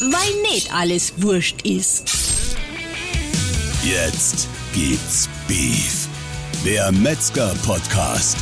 [0.00, 2.56] weil nicht alles wurscht ist.
[3.84, 6.08] Jetzt gibt's Beef.
[6.64, 8.36] Der Metzger-Podcast.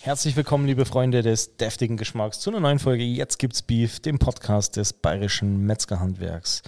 [0.00, 4.18] Herzlich willkommen, liebe Freunde des deftigen Geschmacks, zu einer neuen Folge Jetzt gibt's Beef, dem
[4.18, 6.62] Podcast des Bayerischen Metzgerhandwerks.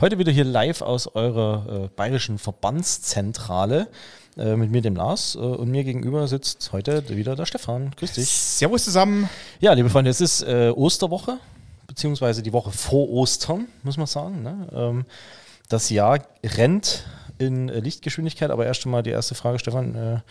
[0.00, 3.88] Heute wieder hier live aus eurer äh, bayerischen Verbandszentrale
[4.36, 7.92] äh, mit mir, dem Lars, äh, und mir gegenüber sitzt heute wieder der Stefan.
[7.96, 8.30] Grüß dich.
[8.30, 9.28] Servus zusammen.
[9.60, 11.38] Ja, liebe Freunde, es ist äh, Osterwoche,
[11.86, 14.42] beziehungsweise die Woche vor Ostern, muss man sagen.
[14.42, 14.68] Ne?
[14.72, 15.04] Ähm,
[15.68, 17.04] das Jahr rennt
[17.38, 20.22] in äh, Lichtgeschwindigkeit, aber erst einmal die erste Frage, Stefan.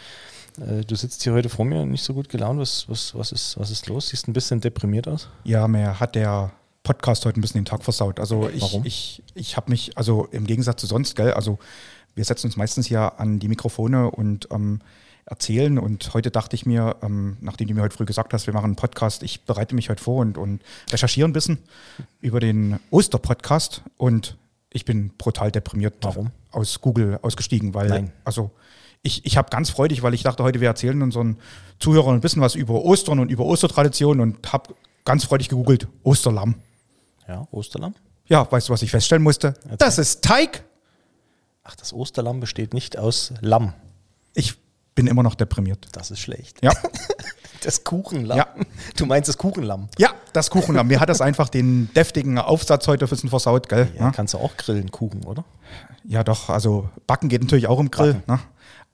[0.86, 2.60] Du sitzt hier heute vor mir, nicht so gut gelaunt.
[2.60, 4.10] Was, was, was, ist, was ist los?
[4.10, 5.30] Siehst ein bisschen deprimiert aus.
[5.46, 6.52] Ja, mir hat der
[6.84, 8.20] Podcast heute ein bisschen den Tag versaut.
[8.20, 8.86] Also ich, Warum?
[8.86, 11.60] ich, ich habe mich, also im Gegensatz zu sonst, gell, also
[12.16, 14.80] wir setzen uns meistens hier an die Mikrofone und ähm,
[15.26, 15.80] erzählen.
[15.80, 18.66] Und heute dachte ich mir, ähm, nachdem du mir heute früh gesagt hast, wir machen
[18.66, 20.62] einen Podcast, ich bereite mich heute vor und, und
[20.92, 21.60] recherchiere ein bisschen
[22.20, 24.38] über den Oster-Podcast und
[24.72, 26.32] ich bin brutal deprimiert Warum?
[26.52, 28.12] aus Google ausgestiegen, weil Nein.
[28.24, 28.52] also
[29.04, 31.38] ich, ich habe ganz freudig, weil ich dachte, heute wir erzählen unseren
[31.80, 36.56] Zuhörern ein bisschen was über Ostern und über Ostertraditionen und habe ganz freudig gegoogelt, Osterlamm.
[37.28, 37.96] Ja, Osterlamm.
[38.28, 39.56] Ja, weißt du, was ich feststellen musste?
[39.78, 40.64] Das ist Teig.
[41.64, 43.74] Ach, das Osterlamm besteht nicht aus Lamm.
[44.34, 44.56] Ich
[44.96, 45.88] bin immer noch deprimiert.
[45.94, 46.58] Das ist schlecht.
[46.64, 46.72] Ja,
[47.64, 48.40] Das Kuchenlamm.
[48.40, 48.48] Ja.
[48.98, 49.88] Du meinst das Kuchenlamm.
[50.00, 50.88] ja das Kuchenlamm.
[50.88, 53.88] Mir hat das einfach den deftigen Aufsatz heute ein bisschen versaut, gell?
[53.96, 55.46] Ja, Ja, kannst du auch grillen, Kuchen, oder?
[56.04, 58.24] ja doch, also backen geht natürlich auch im Grill.
[58.26, 58.40] Ne?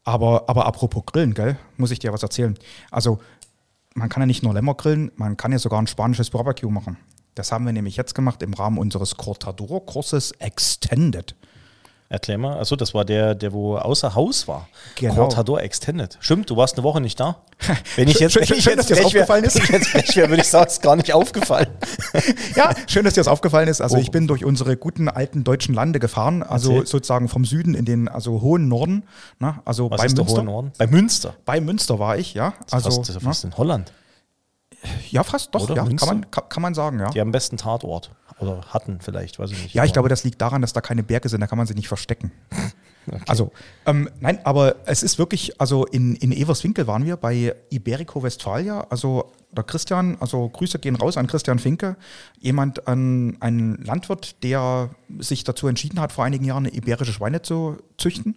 [0.04, 2.58] Aber, aber apropos Grillen, gell, muss ich dir was erzählen.
[2.92, 3.20] Also,
[3.94, 6.98] man kann ja nicht nur Lämmer grillen, man kann ja sogar ein spanisches Barbecue machen.
[7.36, 11.36] Das haben wir nämlich jetzt gemacht im Rahmen unseres Cortador-Kurses Extended.
[12.10, 12.58] Erklär mal.
[12.60, 14.70] Achso, das war der, der wo außer Haus war.
[14.96, 15.14] Genau.
[15.16, 16.18] Cortador Extended.
[16.22, 17.42] Stimmt, du warst eine Woche nicht da.
[17.98, 19.56] Wenn ich jetzt, Schön- wenn ich schön, jetzt dass dir das frech wär- aufgefallen ist.
[19.58, 21.68] Wenn ich jetzt frech wäre, würde ich sagen, ist gar nicht aufgefallen.
[22.56, 23.82] Ja, schön, dass dir das aufgefallen ist.
[23.82, 24.00] Also Oh.
[24.00, 26.88] ich bin durch unsere guten alten deutschen Lande gefahren, also Erzähl.
[26.88, 29.04] sozusagen vom Süden in den also hohen Norden.
[29.40, 29.60] Ne?
[29.66, 30.40] Also Was bei ist der Münster.
[30.42, 30.72] hohe Norden?
[30.78, 31.34] Bei Münster.
[31.46, 32.54] Bei Münster war ich, ja.
[32.72, 33.22] Also fast, ja ne?
[33.22, 33.92] fast in Holland.
[35.12, 35.76] ja, fast doch, Oder?
[35.76, 37.10] ja, kann man, kann, kann man sagen, ja.
[37.10, 38.12] Die haben am besten Tatort.
[38.40, 39.76] Oder hatten vielleicht, weiß ich nicht.
[39.76, 41.76] Ja, ich glaube, das liegt daran, dass da keine Berge sind, da kann man sich
[41.76, 42.32] nicht verstecken.
[43.26, 43.54] Also,
[43.86, 48.86] ähm, nein, aber es ist wirklich, also in, in Everswinkel waren wir bei Iberico Westfalia,
[48.90, 51.96] also der Christian, also Grüße gehen raus an Christian Finke,
[52.40, 57.78] jemand, an, ein Landwirt, der sich dazu entschieden hat, vor einigen Jahren iberische Schweine zu
[57.98, 58.36] züchten.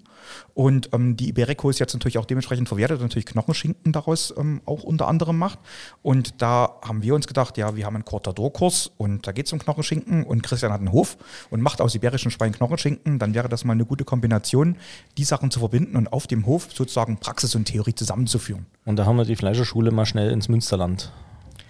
[0.55, 4.83] Und ähm, die Iberico ist jetzt natürlich auch dementsprechend verwertet, natürlich Knochenschinken daraus ähm, auch
[4.83, 5.59] unter anderem macht.
[6.03, 9.53] Und da haben wir uns gedacht, ja, wir haben einen Cortador-Kurs und da geht es
[9.53, 11.17] um Knochenschinken und Christian hat einen Hof
[11.51, 13.19] und macht aus iberischen Schwein Knochenschinken.
[13.19, 14.77] Dann wäre das mal eine gute Kombination,
[15.19, 18.67] die Sachen zu verbinden und auf dem Hof sozusagen Praxis und Theorie zusammenzuführen.
[18.85, 21.10] Und da haben wir die Fleischerschule mal schnell ins Münsterland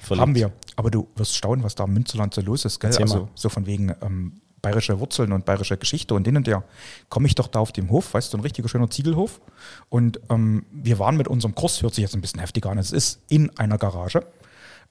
[0.01, 0.21] verlegt.
[0.23, 0.53] Haben wir.
[0.77, 2.91] Aber du wirst staunen, was da im Münsterland so los ist, gell?
[2.91, 3.29] Erzähl Also mal.
[3.35, 6.65] so von wegen ähm, bayerische Wurzeln und bayerische Geschichte und den und der.
[7.09, 9.41] Komme ich doch da auf dem Hof, weißt du, ein richtiger schöner Ziegelhof.
[9.89, 12.93] Und ähm, wir waren mit unserem Kurs, hört sich jetzt ein bisschen heftiger an, es
[12.93, 14.25] ist in einer Garage.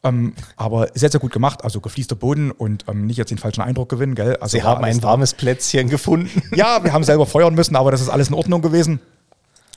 [0.01, 3.61] Ähm, aber sehr, sehr gut gemacht, also gefließter Boden und ähm, nicht jetzt den falschen
[3.61, 4.37] Eindruck gewinnen, gell?
[4.37, 6.41] Also Sie haben ein warmes Plätzchen gefunden.
[6.55, 9.01] Ja, wir haben selber feuern müssen, aber das ist alles in Ordnung gewesen.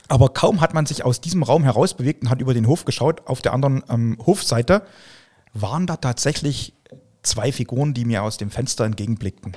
[0.06, 3.22] Aber kaum hat man sich aus diesem Raum herausbewegt und hat über den Hof geschaut,
[3.26, 4.82] auf der anderen ähm, Hofseite
[5.52, 6.74] waren da tatsächlich
[7.22, 9.52] zwei Figuren, die mir aus dem Fenster entgegenblickten.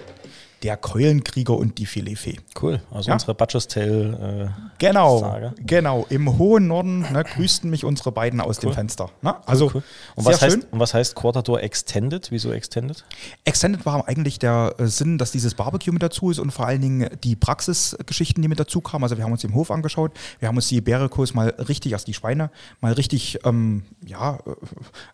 [0.65, 2.39] Der Keulenkrieger und die Filetfee.
[2.59, 2.81] Cool.
[2.89, 3.13] Also Ja.
[3.13, 4.49] unsere Butcher's Tale.
[4.49, 5.53] Äh, Genau, Sage.
[5.59, 6.07] genau.
[6.09, 9.11] Im hohen Norden ne, grüßten mich unsere beiden aus dem Fenster.
[9.21, 9.35] Ne?
[9.45, 9.83] Also cool.
[10.15, 12.31] Und sehr was, heißt, und was heißt Cortador Extended?
[12.31, 13.05] Wieso Extended?
[13.43, 16.81] Extended war eigentlich der äh, Sinn, dass dieses Barbecue mit dazu ist und vor allen
[16.81, 19.03] Dingen die Praxisgeschichten, die mit dazu kamen.
[19.03, 22.05] Also wir haben uns den Hof angeschaut, wir haben uns die Ibericos mal richtig, also
[22.05, 22.49] die Schweine,
[22.81, 24.55] mal richtig ähm, ja, äh,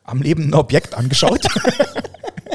[0.05, 1.45] am lebenden Objekt angeschaut.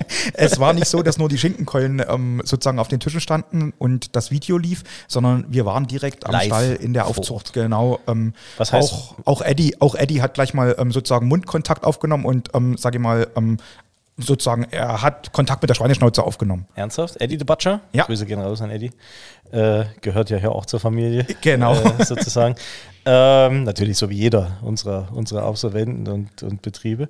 [0.34, 4.16] es war nicht so, dass nur die Schinkenkeulen ähm, sozusagen auf den Tischen standen und
[4.16, 7.52] das Video lief, sondern wir waren direkt am Live Stall in der Aufzucht.
[7.52, 7.98] Genau.
[8.06, 12.24] Ähm, Was heißt- auch, auch Eddie, auch Eddie hat gleich mal ähm, sozusagen Mundkontakt aufgenommen
[12.24, 13.56] und ähm, sage ich mal, ähm,
[14.18, 16.66] sozusagen, er hat Kontakt mit der Schweineschnauze aufgenommen.
[16.74, 17.20] Ernsthaft?
[17.20, 17.80] Eddie the Butcher?
[17.92, 18.04] Ja.
[18.04, 18.90] Grüße gehen raus an Eddie.
[19.52, 21.26] Äh, gehört ja hier auch zur Familie.
[21.42, 21.74] Genau.
[21.74, 22.54] Äh, sozusagen.
[23.04, 27.08] ähm, natürlich so wie jeder unserer, unserer Absolventen und, und Betriebe.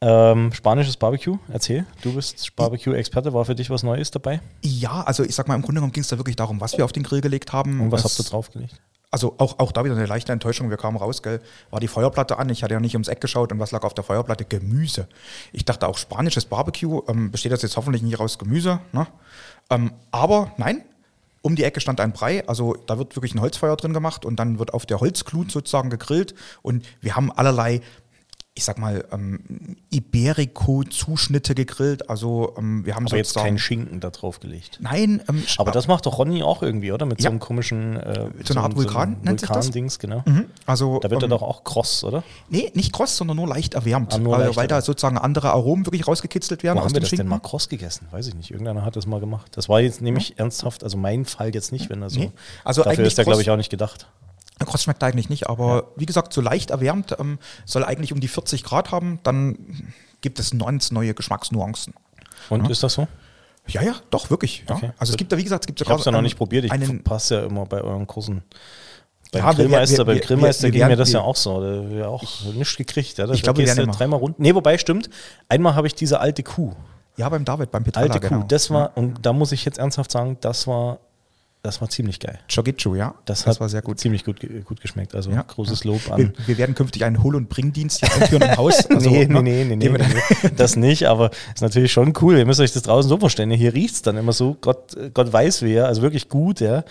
[0.00, 1.84] Ähm, spanisches Barbecue, erzähl.
[2.02, 3.32] Du bist Barbecue-Experte.
[3.34, 4.40] War für dich was Neues dabei?
[4.62, 6.84] Ja, also ich sag mal, im Grunde genommen ging es da wirklich darum, was wir
[6.84, 7.80] auf den Grill gelegt haben.
[7.80, 8.80] Und was Es- habt ihr draufgelegt?
[9.10, 10.68] Also auch, auch da wieder eine leichte Enttäuschung.
[10.68, 11.40] Wir kamen raus, gell,
[11.70, 12.50] war die Feuerplatte an.
[12.50, 14.44] Ich hatte ja nicht ums Eck geschaut und was lag auf der Feuerplatte?
[14.44, 15.08] Gemüse.
[15.52, 17.00] Ich dachte auch spanisches Barbecue.
[17.08, 18.80] Ähm, besteht das jetzt hoffentlich nicht aus Gemüse?
[18.92, 19.06] Ne?
[19.70, 20.82] Ähm, aber nein,
[21.40, 22.46] um die Ecke stand ein Brei.
[22.46, 25.88] Also da wird wirklich ein Holzfeuer drin gemacht und dann wird auf der Holzglut sozusagen
[25.88, 26.34] gegrillt.
[26.60, 27.80] Und wir haben allerlei
[28.58, 29.38] ich sag mal, ähm,
[29.90, 32.10] Iberico-Zuschnitte gegrillt.
[32.10, 34.78] Also ähm, wir haben Aber jetzt keinen Schinken da drauf gelegt.
[34.82, 37.06] Nein, ähm, Aber das macht doch Ronny auch irgendwie, oder?
[37.06, 37.30] Mit so Ja.
[37.30, 39.66] einem komischen äh, So eine Art Vulkan nennt sich das?
[39.66, 40.22] Vulkan-Dings, genau.
[40.26, 42.24] Mhm, Also, Da wird er ähm, doch auch kross, oder?
[42.50, 44.12] Nee, nicht kross, sondern nur leicht erwärmt.
[44.14, 47.00] Ah, nur also, leicht weil da sozusagen andere Aromen wirklich rausgekitzelt werden Wo haben wir
[47.00, 48.08] das denn mal kross gegessen?
[48.10, 48.50] Weiß ich nicht.
[48.50, 49.52] Irgendeiner hat das mal gemacht.
[49.54, 52.18] Das war jetzt nämlich ernsthaft, also mein Fall jetzt nicht, wenn er so.
[52.18, 52.32] Nee.
[52.64, 54.08] Also dafür ist der, glaube ich, auch nicht gedacht.
[54.66, 58.28] Kross schmeckt eigentlich nicht, aber wie gesagt, so leicht erwärmt, ähm, soll eigentlich um die
[58.28, 59.58] 40 Grad haben, dann
[60.20, 61.94] gibt es ganz neue Geschmacksnuancen.
[62.50, 63.06] Und ist das so?
[63.68, 64.64] Ja, ja, doch, wirklich.
[64.68, 64.76] Ja.
[64.76, 66.22] Okay, also es gibt da, wie gesagt, es gibt Ich sogar habe es ja noch
[66.22, 66.64] nicht probiert.
[66.64, 68.42] Ich einen, passe ja immer bei euren Kursen.
[69.30, 71.26] Beim Ja, wir- Grillmeister, wir- beim wir- Grillmeister wir- ging wir mir das werden- ja
[71.28, 71.60] auch so.
[71.60, 72.24] Da haben wir auch
[72.54, 73.18] nichts gekriegt.
[73.18, 73.26] Ja.
[73.26, 74.38] Da Ich glaube, wir dreimal rund.
[74.38, 75.10] Nee, wobei, stimmt.
[75.50, 76.72] Einmal habe ich diese alte Kuh.
[77.18, 78.34] Ja, beim David, beim Petrala, Alte Kuh.
[78.36, 78.46] genau.
[78.48, 80.98] Das war, und da muss ich jetzt ernsthaft sagen, das war,
[81.62, 82.38] das war ziemlich geil.
[82.52, 83.14] Chogichu, ja.
[83.24, 83.98] Das, das hat war sehr gut.
[83.98, 85.14] ziemlich gut, gut geschmeckt.
[85.14, 85.42] Also Ja.
[85.42, 86.32] großes Lob Wir, an.
[86.46, 88.86] wir werden künftig einen Hol- und Bringdienst hier einführen im Haus.
[88.90, 92.38] Also, nee, ne, nee, nee, nee, nee, nee, das nicht, aber ist natürlich schon cool.
[92.38, 93.50] Ihr müsst euch das draußen so vorstellen.
[93.50, 96.84] Hier riecht es dann immer so, Gott, Gott weiß wer, also wirklich gut, ja.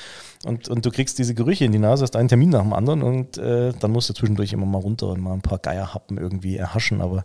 [0.45, 3.01] Und, und du kriegst diese Gerüche in die Nase, hast einen Termin nach dem anderen
[3.01, 6.57] und äh, dann musst du zwischendurch immer mal runter und mal ein paar Geierhappen irgendwie
[6.57, 7.01] erhaschen.
[7.01, 7.23] Aber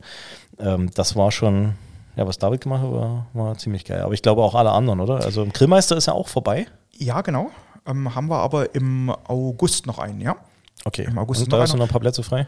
[0.58, 1.74] ähm, das war schon,
[2.16, 4.00] ja, was David gemacht hat, war, war ziemlich geil.
[4.02, 5.16] Aber ich glaube auch alle anderen, oder?
[5.24, 6.66] Also im Grillmeister ist ja auch vorbei.
[6.96, 7.50] Ja, genau.
[7.86, 10.36] Ähm, haben wir aber im August noch einen, ja.
[10.84, 11.04] Okay.
[11.04, 11.80] Im August und noch da ist einer.
[11.80, 12.46] noch ein paar Plätze frei.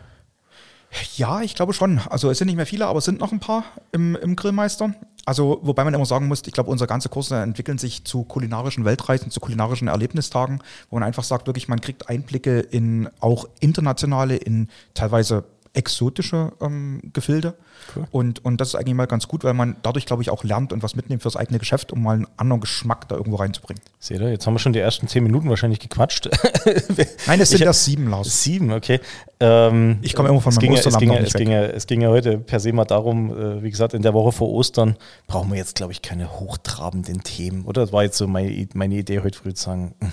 [1.16, 2.00] Ja, ich glaube schon.
[2.08, 4.94] Also es sind nicht mehr viele, aber es sind noch ein paar im, im Grillmeister.
[5.26, 8.84] Also wobei man immer sagen muss, ich glaube, unsere ganze Kurse entwickeln sich zu kulinarischen
[8.84, 14.36] Weltreisen, zu kulinarischen Erlebnistagen, wo man einfach sagt, wirklich, man kriegt Einblicke in auch internationale,
[14.36, 17.54] in teilweise exotische ähm, Gefilde.
[17.94, 18.06] Cool.
[18.10, 20.72] Und, und das ist eigentlich mal ganz gut, weil man dadurch, glaube ich, auch lernt
[20.72, 23.82] und was mitnimmt fürs eigene Geschäft, um mal einen anderen Geschmack da irgendwo reinzubringen.
[23.98, 26.28] Seht ihr, jetzt haben wir schon die ersten zehn Minuten wahrscheinlich gequatscht.
[27.26, 28.42] Nein, es sind Ich- erst sieben, Lars.
[28.42, 29.00] Sieben, okay.
[29.40, 32.38] Ähm, Ich komme immer von meinem Osterlamm ging, es, ging ja, es ging ja heute
[32.38, 35.74] per se mal darum, äh, wie gesagt, in der Woche vor Ostern brauchen wir jetzt,
[35.74, 37.82] glaube ich, keine hochtrabenden Themen, oder?
[37.82, 40.12] Das war jetzt so meine, meine Idee heute früh zu sagen, hm,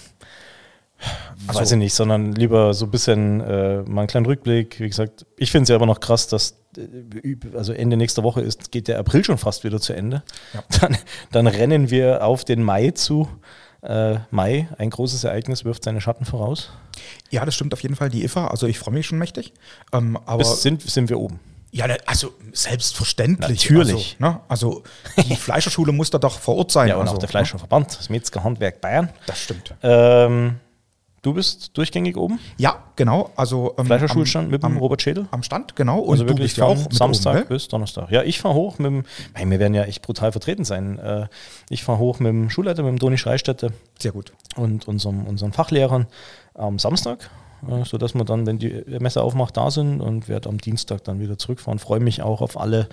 [1.47, 4.79] Also- weiß ich nicht, sondern lieber so ein bisschen äh, mal einen kleinen Rückblick.
[4.79, 8.41] Wie gesagt, ich finde es ja immer noch krass, dass äh, also Ende nächster Woche
[8.41, 10.23] ist, geht der April schon fast wieder zu Ende.
[10.53, 10.63] Ja.
[10.79, 10.97] Dann,
[11.31, 13.27] dann rennen wir auf den Mai zu.
[13.81, 16.69] Äh, Mai, ein großes Ereignis, wirft seine Schatten voraus.
[17.31, 18.47] Ja, das stimmt auf jeden Fall, die IFA.
[18.47, 19.53] Also ich freue mich schon mächtig.
[19.91, 21.39] Ähm, aber Bis sind, sind wir oben.
[21.71, 23.69] Ja, ne, also selbstverständlich.
[23.69, 24.17] Natürlich.
[24.19, 24.83] Also, ne, also
[25.17, 26.89] die Fleischerschule muss da doch vor Ort sein.
[26.89, 29.09] Ja, und also, auch der Fleischerverband, das Metzgerhandwerk Bayern.
[29.25, 29.73] Das stimmt.
[29.81, 30.59] Ähm,
[31.21, 32.39] du bist durchgängig oben?
[32.57, 33.29] Ja, genau.
[33.35, 35.27] Also ähm, Fleischerschulstand mit dem am, Robert Schädel?
[35.31, 35.99] am Stand, genau.
[35.99, 37.45] Und Also du wirklich bist ja auch Samstag oben, ne?
[37.45, 38.11] bis Donnerstag.
[38.11, 40.99] Ja, ich fahre hoch mit dem, wir werden ja echt brutal vertreten sein.
[40.99, 41.27] Äh,
[41.69, 44.33] Ich fahre hoch mit dem Schulleiter, mit dem Doni Schreistätte Sehr gut.
[44.55, 46.07] und unserem, unseren Fachlehrern
[46.53, 47.29] am Samstag,
[47.69, 51.19] äh, sodass wir dann, wenn die Messe aufmacht, da sind und werde am Dienstag dann
[51.19, 51.79] wieder zurückfahren.
[51.79, 52.87] Freue mich auch auf alle,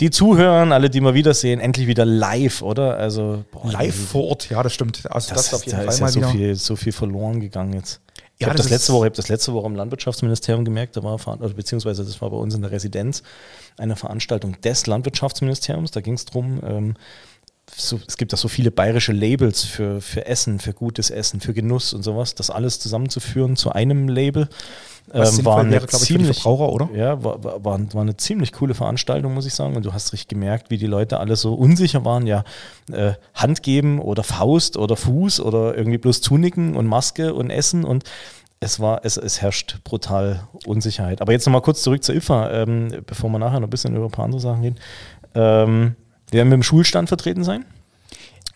[0.00, 1.60] die zuhören, alle, die mal wiedersehen.
[1.60, 2.96] Endlich wieder live, oder?
[2.96, 5.10] Also boah, Live vor Ort, ja, das stimmt.
[5.10, 6.28] Also das, das, ist auf jeden da Fall ist ja mal so wieder.
[6.30, 8.00] viel, so viel verloren gegangen jetzt.
[8.36, 10.96] Ich Ja, habe das das, letzte Woche, ich hab das letzte Woche im Landwirtschaftsministerium gemerkt,
[10.96, 13.22] da war, also beziehungsweise das war bei uns in der Residenz
[13.76, 15.90] eine Veranstaltung des Landwirtschaftsministeriums.
[15.90, 16.94] Da ging es darum, ähm,
[17.76, 21.54] so, es gibt da so viele bayerische Labels für, für Essen, für gutes Essen, für
[21.54, 24.48] Genuss und sowas, das alles zusammenzuführen zu einem Label.
[25.12, 26.88] Was ähm, war eine wäre, Verbraucher, oder?
[26.94, 29.74] Ja, war, war, eine ziemlich coole Veranstaltung, muss ich sagen.
[29.76, 32.26] Und du hast richtig gemerkt, wie die Leute alle so unsicher waren.
[32.26, 32.44] Ja,
[32.92, 37.84] äh, Hand geben oder Faust oder Fuß oder irgendwie bloß zunicken und Maske und Essen
[37.84, 38.04] und
[38.60, 41.22] es war, es, es herrscht brutal Unsicherheit.
[41.22, 44.04] Aber jetzt nochmal kurz zurück zur IFA, ähm, bevor wir nachher noch ein bisschen über
[44.04, 44.76] ein paar andere Sachen reden.
[45.34, 45.96] Ähm,
[46.30, 47.64] wir werden mit dem Schulstand vertreten sein.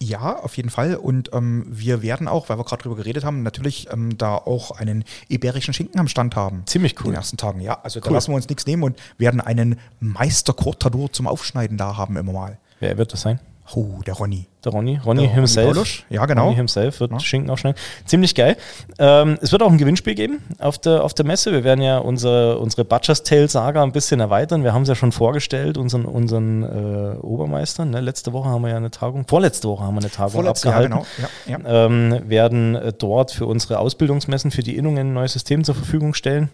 [0.00, 0.96] Ja, auf jeden Fall.
[0.96, 4.72] Und ähm, wir werden auch, weil wir gerade drüber geredet haben, natürlich ähm, da auch
[4.72, 6.64] einen iberischen Schinken am Stand haben.
[6.66, 7.12] Ziemlich In cool.
[7.12, 7.78] den ersten Tagen, ja.
[7.82, 8.14] Also da Cool.
[8.14, 12.32] lassen wir uns nichts nehmen und werden einen Meister Cortador zum Aufschneiden da haben immer
[12.32, 12.58] mal.
[12.80, 13.40] Wer wird das sein?
[13.74, 14.46] Oh, der Ronny.
[14.62, 15.72] Der Ronny, Ronny Der Ronny himself.
[15.72, 16.44] Paulusch, ja, genau.
[16.44, 17.20] Ronny himself wird Ja.
[17.20, 17.80] Schinken aufschneiden.
[18.04, 18.56] Ziemlich geil.
[18.98, 21.50] Ähm, es wird auch ein Gewinnspiel geben auf der, auf der Messe.
[21.50, 24.64] Wir werden ja unsere, unsere Butcher's Tale Saga ein bisschen erweitern.
[24.64, 27.86] Wir haben es ja schon vorgestellt, unseren, unseren äh, Obermeister.
[27.86, 28.00] Ne?
[28.00, 30.82] Letzte Woche haben wir ja eine Tagung, vorletzte Woche haben wir eine Tagung Vorletztes Jahr,
[30.84, 31.06] abgehalten.
[31.46, 31.58] genau.
[31.64, 31.86] Ja, ja.
[31.86, 36.12] Ähm, werden äh, dort für unsere Ausbildungsmessen für die Innungen ein neues System zur Verfügung
[36.12, 36.50] stellen.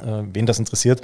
[0.00, 1.00] Äh, wen das interessiert,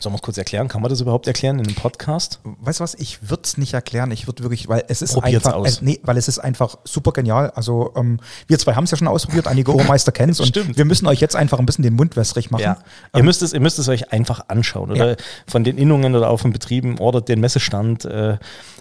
[0.00, 0.68] sollen wir es kurz erklären?
[0.68, 2.40] Kann man das überhaupt erklären in einem Podcast?
[2.44, 5.46] Weißt du was, ich würde es nicht erklären, ich würde wirklich, weil es ist Probiert's
[5.46, 5.78] einfach, aus.
[5.80, 7.50] äh, nee, weil es ist einfach super genial.
[7.50, 10.76] Also ähm, wir zwei haben es ja schon ausprobiert, einige Obermeister kennen es und Stimmt.
[10.76, 12.62] wir müssen euch jetzt einfach ein bisschen den Mund wässrig machen.
[12.62, 12.78] Ja.
[13.16, 14.90] ihr, müsst es, ihr müsst es euch einfach anschauen.
[14.90, 15.16] Oder Ja.
[15.46, 18.38] von den Innungen oder auch von Betrieben ordert den Messestand äh,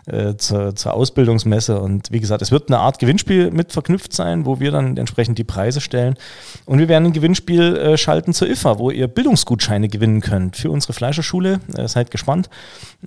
[0.07, 1.79] äh, zur, zur Ausbildungsmesse.
[1.79, 5.37] Und wie gesagt, es wird eine Art Gewinnspiel mit verknüpft sein, wo wir dann entsprechend
[5.37, 6.15] die Preise stellen.
[6.65, 10.71] Und wir werden ein Gewinnspiel äh, schalten zur IFA, wo ihr Bildungsgutscheine gewinnen könnt für
[10.71, 11.59] unsere Fleischerschule.
[11.75, 12.49] Äh, seid gespannt.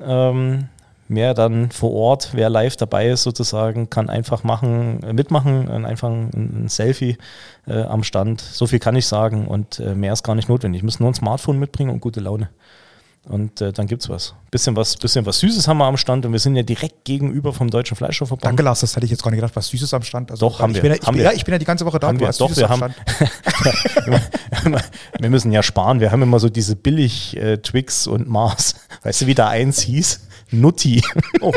[0.01, 0.69] Ähm,
[1.13, 6.09] Wer dann vor Ort, wer live dabei ist sozusagen, kann einfach machen, äh, mitmachen, einfach
[6.09, 7.19] ein, Selfie
[7.67, 8.41] äh, am Stand.
[8.41, 10.85] So viel kann ich sagen und äh, mehr ist gar nicht notwendig.
[10.85, 12.49] Muss nur ein Smartphone mitbringen und gute Laune.
[13.29, 14.35] Und äh, dann es was.
[14.51, 14.97] Bisschen was.
[14.97, 17.97] Bisschen was Süßes haben wir am Stand und wir sind ja direkt gegenüber vom Deutschen
[17.97, 18.45] Fleischerverband.
[18.45, 20.31] Danke, Lars, das hätte ich jetzt gar nicht gedacht, was Süßes am Stand.
[20.31, 20.83] Also, doch, haben ich wir.
[20.83, 21.31] Bin ja, ich, haben bin, wir.
[21.31, 22.09] Ja, ich bin ja die ganze Woche da.
[22.09, 22.95] Haben wir, doch, wir haben.
[25.21, 26.01] wir müssen ja sparen.
[26.01, 28.75] Wir haben immer so diese billig äh, Twix und Mars.
[29.03, 30.21] Weißt du, wie da eins hieß?
[30.53, 31.03] Nutti.
[31.41, 31.53] Oh.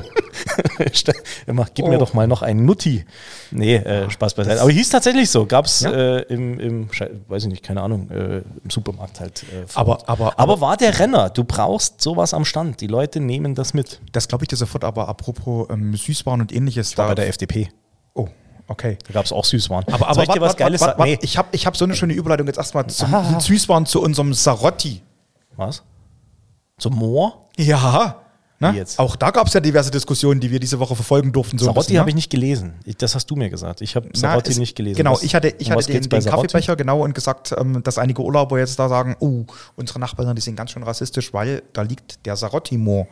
[1.48, 1.90] Immer, gib oh.
[1.90, 3.06] mir doch mal noch ein Nutti.
[3.52, 4.62] Nee, äh, Spaß beiseite.
[4.62, 5.46] Aber hieß tatsächlich so.
[5.46, 5.92] Gab es ja?
[5.92, 6.90] äh, im, im,
[7.28, 9.44] weiß ich nicht, keine Ahnung, äh, im Supermarkt halt.
[9.44, 11.30] Äh, aber, aber, aber, aber war der Renner.
[11.30, 12.82] Du brauchst sowas am Stand.
[12.82, 14.02] Die Leute nehmen das mit.
[14.12, 14.84] Das glaube ich dir sofort.
[14.84, 16.92] Aber apropos ähm, Süßwaren und ähnliches.
[16.92, 17.70] Ich war bei der FDP.
[18.14, 18.28] Oh.
[18.68, 18.98] Okay.
[19.08, 19.86] Da gab es auch Süßwaren.
[19.94, 21.20] Aber, aber wat, was Geiles wat, wat, nee.
[21.22, 23.40] Ich habe ich hab so eine schöne Überleitung jetzt erstmal zum ah.
[23.40, 25.02] Süßwaren zu unserem Sarotti.
[25.56, 25.84] Was?
[26.78, 27.50] Zum Moor?
[27.58, 28.23] Ja.
[28.60, 28.86] Ne?
[28.98, 31.58] Auch da gab es ja diverse Diskussionen, die wir diese Woche verfolgen durften.
[31.58, 32.12] So Sarotti habe ne?
[32.12, 32.76] ich nicht gelesen.
[32.86, 33.82] Ich, das hast du mir gesagt.
[33.82, 34.98] Ich habe Sarotti Na, nicht gelesen.
[34.98, 38.60] Genau, ich hatte, ich hatte den, den Kaffeebecher genau und gesagt, ähm, dass einige Urlauber
[38.60, 39.46] jetzt da sagen, oh,
[39.76, 43.08] unsere Nachbarn, die sind ganz schön rassistisch, weil da liegt der Sarotti-Moor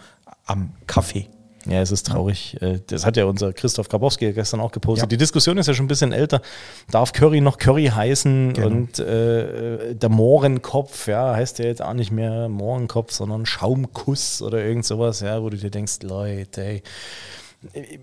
[0.46, 1.28] am Kaffee.
[1.66, 2.58] Ja, es ist traurig.
[2.62, 5.04] Äh, das hat ja unser Christoph Grabowski gestern auch gepostet.
[5.04, 5.08] Ja.
[5.08, 6.42] Die Diskussion ist ja schon ein bisschen älter.
[6.90, 8.54] Darf Curry noch Curry heißen?
[8.54, 8.68] Genau.
[8.68, 14.64] Und äh, der Mohrenkopf, ja, heißt ja jetzt auch nicht mehr Mohrenkopf, sondern Schaumkuss oder
[14.64, 16.84] irgend sowas, ja, wo du dir denkst, Leute, ey.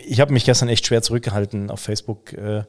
[0.07, 2.63] Ich habe mich gestern echt schwer zurückgehalten auf Facebook, äh,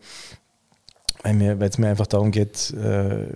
[1.21, 3.27] weil es mir einfach darum geht, äh,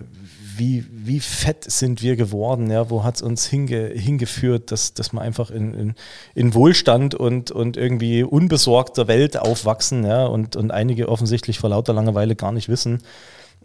[0.58, 5.12] wie, wie fett sind wir geworden, ja, wo hat es uns hinge, hingeführt, dass, dass
[5.12, 5.94] wir einfach in, in,
[6.34, 11.92] in, Wohlstand und, und irgendwie unbesorgter Welt aufwachsen, ja, und, und einige offensichtlich vor lauter
[11.92, 13.02] Langeweile gar nicht wissen,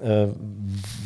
[0.02, 0.28] äh,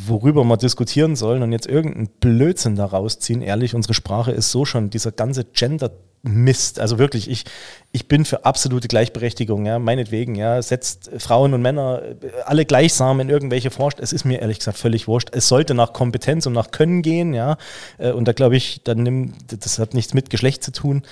[0.06, 3.42] worüber wir diskutieren sollen und jetzt irgendeinen Blödsinn da rausziehen.
[3.42, 5.92] Ehrlich, unsere Sprache ist so schon, dieser ganze Gender-
[6.26, 6.80] Mist.
[6.80, 7.44] Also wirklich, ich,
[7.92, 13.20] ich bin für absolute Gleichberechtigung, ja, meinetwegen, ja, setzt Frauen und Männer äh, alle gleichsam
[13.20, 14.06] in irgendwelche Vorstellungen.
[14.06, 15.30] Es ist mir ehrlich gesagt völlig wurscht.
[15.34, 17.58] Es sollte nach Kompetenz und nach Können gehen, ja.
[17.98, 21.04] Äh, und da glaube ich, dann nimm, das hat nichts mit Geschlecht zu tun.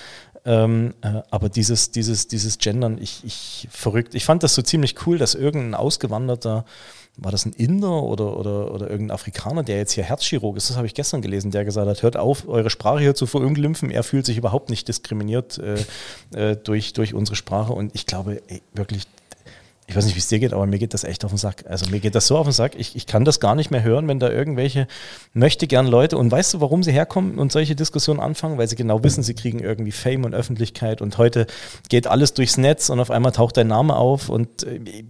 [0.46, 4.14] Ähm, äh, aber dieses, dieses, dieses Gendern, ich, ich verrückt.
[4.14, 6.64] Ich fand das so ziemlich cool, dass irgendein ausgewanderter
[7.16, 10.76] war das ein Inder oder, oder, oder irgendein Afrikaner, der jetzt hier Herzchirurg ist, das
[10.76, 13.90] habe ich gestern gelesen, der gesagt hat, hört auf, eure Sprache hier zu verunglimpfen.
[13.90, 17.74] Er fühlt sich überhaupt nicht diskriminiert äh, äh, durch, durch unsere Sprache.
[17.74, 19.02] Und ich glaube, ey, wirklich,
[19.86, 21.64] ich weiß nicht, wie es dir geht, aber mir geht das echt auf den Sack.
[21.68, 23.82] Also mir geht das so auf den Sack, ich, ich kann das gar nicht mehr
[23.82, 24.86] hören, wenn da irgendwelche
[25.34, 28.56] möchte gern Leute und weißt du, warum sie herkommen und solche Diskussionen anfangen?
[28.56, 31.46] Weil sie genau wissen, sie kriegen irgendwie Fame und Öffentlichkeit und heute
[31.90, 35.04] geht alles durchs Netz und auf einmal taucht dein Name auf und äh,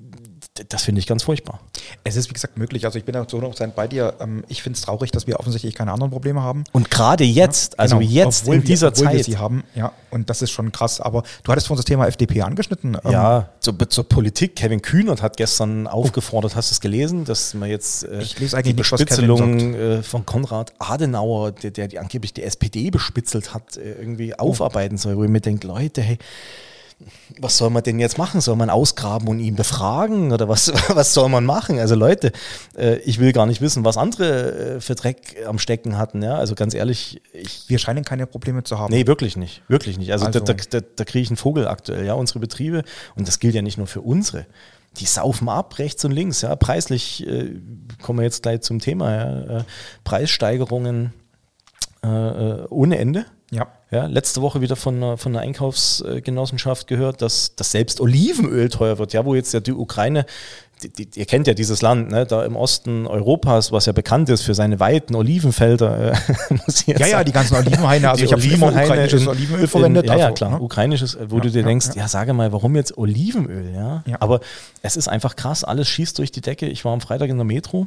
[0.69, 1.61] das finde ich ganz furchtbar.
[2.05, 2.85] Es ist, wie gesagt, möglich.
[2.85, 4.15] Also ich bin auch zu 100% bei dir.
[4.21, 6.65] Ähm, ich finde es traurig, dass wir offensichtlich keine anderen Probleme haben.
[6.73, 8.11] Und gerade jetzt, also genau.
[8.11, 9.15] jetzt obwohl in dieser wir, Zeit.
[9.15, 11.01] Wir sie haben, ja, und das ist schon krass.
[11.01, 12.99] Aber du hattest vorhin das Thema FDP angeschnitten.
[13.03, 14.55] Ähm, ja, zur, zur, Politik.
[14.57, 18.55] Kevin Kühnert hat gestern aufgefordert, hast du es gelesen, dass man jetzt äh, ich lese
[18.57, 23.79] eigentlich die Bespitzelung äh, von Konrad Adenauer, der, der die angeblich die SPD bespitzelt hat,
[23.79, 24.51] äh, irgendwie oh.
[24.51, 26.19] aufarbeiten soll, wo ich mir denke, Leute, hey,
[27.39, 28.41] was soll man denn jetzt machen?
[28.41, 31.79] Soll man ausgraben und ihn befragen oder was, was soll man machen?
[31.79, 32.33] Also Leute,
[32.77, 36.23] äh, ich will gar nicht wissen, was andere äh, für Dreck am Stecken hatten.
[36.23, 36.37] Ja?
[36.37, 38.93] Also ganz ehrlich, ich, wir scheinen keine Probleme zu haben.
[38.93, 40.13] Nee, wirklich nicht, wirklich nicht.
[40.13, 40.41] Also, also.
[40.41, 42.05] da, da, da, da kriege ich einen Vogel aktuell.
[42.05, 42.85] Ja, unsere Betriebe
[43.17, 44.47] und das gilt ja nicht nur für unsere.
[44.99, 46.43] Die saufen ab, rechts und links.
[46.43, 47.59] Ja, preislich äh,
[48.03, 49.15] kommen wir jetzt gleich zum Thema.
[49.15, 49.59] Ja?
[49.59, 49.65] Äh,
[50.05, 51.15] Preissteigerungen
[52.05, 53.27] äh, äh, ohne Ende.
[53.53, 53.69] Ja.
[53.91, 58.99] Ja, letzte Woche wieder von einer, von einer Einkaufsgenossenschaft gehört, dass, dass selbst Olivenöl teuer
[58.99, 60.25] wird, ja, wo jetzt ja die Ukraine,
[60.83, 64.31] die, die, ihr kennt ja dieses Land, ne, da im Osten Europas, was ja bekannt
[64.31, 66.13] ist für seine weiten Olivenfelder.
[66.13, 66.17] Äh,
[66.87, 67.11] ja, sagen.
[67.11, 70.05] ja, die ganzen Olivenhaine, also ich habe immer ukrainisches in, Olivenöl verwendet.
[70.05, 70.61] In, ja, ja, also, klar, ne?
[70.61, 72.03] ukrainisches, wo ja, du dir ja, denkst, ja.
[72.03, 74.03] ja, sage mal, warum jetzt Olivenöl, ja?
[74.07, 74.17] ja?
[74.21, 74.41] Aber
[74.81, 76.67] es ist einfach krass, alles schießt durch die Decke.
[76.67, 77.87] Ich war am Freitag in der Metro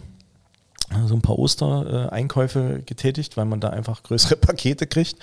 [1.08, 5.18] so ein paar Ostereinkäufe getätigt, weil man da einfach größere Pakete kriegt.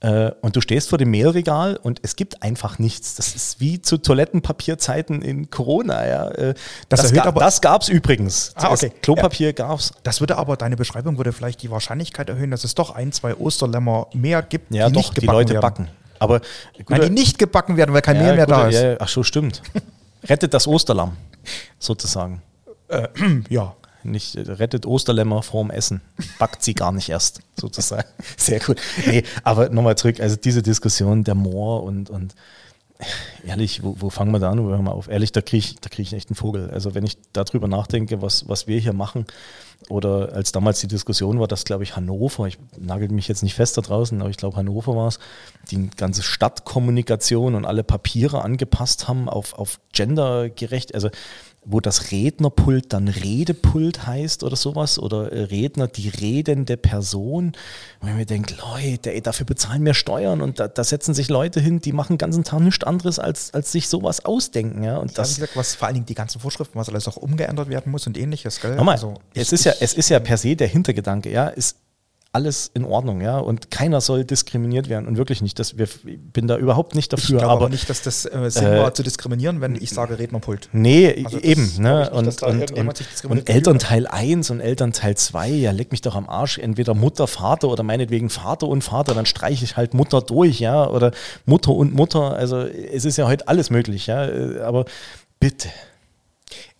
[0.00, 3.14] Äh, und du stehst vor dem Mehlregal und es gibt einfach nichts.
[3.14, 6.06] Das ist wie zu Toilettenpapierzeiten in Corona.
[6.06, 6.28] Ja.
[6.30, 6.54] Äh,
[6.90, 8.52] das, das, ga, das es übrigens.
[8.56, 8.92] Ah, okay.
[9.00, 9.52] Klopapier ja.
[9.52, 9.92] gab es.
[10.02, 13.34] Das würde aber, deine Beschreibung würde vielleicht die Wahrscheinlichkeit erhöhen, dass es doch ein, zwei
[13.34, 15.62] Osterlämmer mehr gibt, ja, die doch, nicht gebacken die Leute werden.
[15.62, 15.88] backen.
[16.18, 16.40] Aber
[16.88, 18.82] Nein, die nicht gebacken werden, weil kein ja, Mehl mehr gute, da ist.
[18.82, 19.62] Ja, ach so, stimmt.
[20.24, 21.16] Rettet das Osterlamm,
[21.78, 22.42] sozusagen.
[22.88, 23.08] Äh,
[23.48, 23.74] ja.
[24.04, 26.00] Nicht rettet Osterlämmer vorm Essen.
[26.38, 28.08] Backt sie gar nicht erst, sozusagen.
[28.36, 28.80] Sehr gut.
[29.06, 32.34] Nee, aber nochmal zurück, also diese Diskussion der Moor und, und
[33.44, 34.64] ehrlich, wo, wo fangen wir da an?
[34.64, 35.08] Wo hören wir auf?
[35.08, 36.70] Ehrlich, da kriege ich, da krieg ich echt einen Vogel.
[36.70, 39.26] Also wenn ich darüber nachdenke, was, was wir hier machen,
[39.88, 43.54] oder als damals die Diskussion war, dass, glaube ich, Hannover, ich nagel mich jetzt nicht
[43.54, 45.18] fest da draußen, aber ich glaube, Hannover war es,
[45.70, 51.10] die ganze Stadtkommunikation und alle Papiere angepasst haben auf, auf gendergerecht, also
[51.64, 57.52] wo das Rednerpult dann Redepult heißt oder sowas oder äh, Redner die redende Person.
[58.00, 61.28] Und ich mir denke, Leute, ey, dafür bezahlen wir Steuern und da, da, setzen sich
[61.28, 64.82] Leute hin, die machen den ganzen Tag nichts anderes, als, als sich sowas ausdenken.
[64.82, 67.16] Ja, und ich das, gesagt, was vor allen Dingen die ganzen Vorschriften, was alles auch
[67.16, 68.60] umgeändert werden muss und ähnliches.
[68.60, 68.76] Gell?
[68.76, 71.76] Mal, also, es, ist ja, es ist ja per se der Hintergedanke, ja, ist
[72.34, 75.58] alles in Ordnung, ja, und keiner soll diskriminiert werden und wirklich nicht.
[75.58, 77.36] Das, wir, ich bin da überhaupt nicht dafür.
[77.36, 80.68] Ich glaube aber, nicht, dass das äh, Sinn war, zu diskriminieren, wenn ich sage Rednerpult.
[80.72, 81.72] Nee, Also das eben.
[81.78, 82.00] Ne?
[82.00, 86.28] nicht, und und, und, und Elternteil 1 und Elternteil 2, ja, leck mich doch am
[86.28, 86.58] Arsch.
[86.58, 90.88] Entweder Mutter, Vater oder meinetwegen Vater und Vater, dann streiche ich halt Mutter durch, ja,
[90.88, 91.12] oder
[91.46, 92.34] Mutter und Mutter.
[92.34, 94.28] Also es ist ja heute alles möglich, ja,
[94.62, 94.86] aber
[95.38, 95.68] bitte.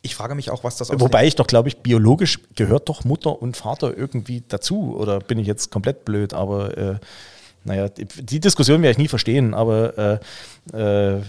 [0.05, 3.41] Ich frage mich auch, was das Wobei ich doch glaube ich, biologisch gehört doch Mutter
[3.41, 4.95] und Vater irgendwie dazu.
[4.99, 6.35] Oder bin ich jetzt komplett blöd?
[6.35, 6.97] Aber äh,
[7.65, 9.55] naja, die, Diskussion werde ich nie verstehen.
[9.55, 10.21] Aber
[10.73, 11.23] äh, äh,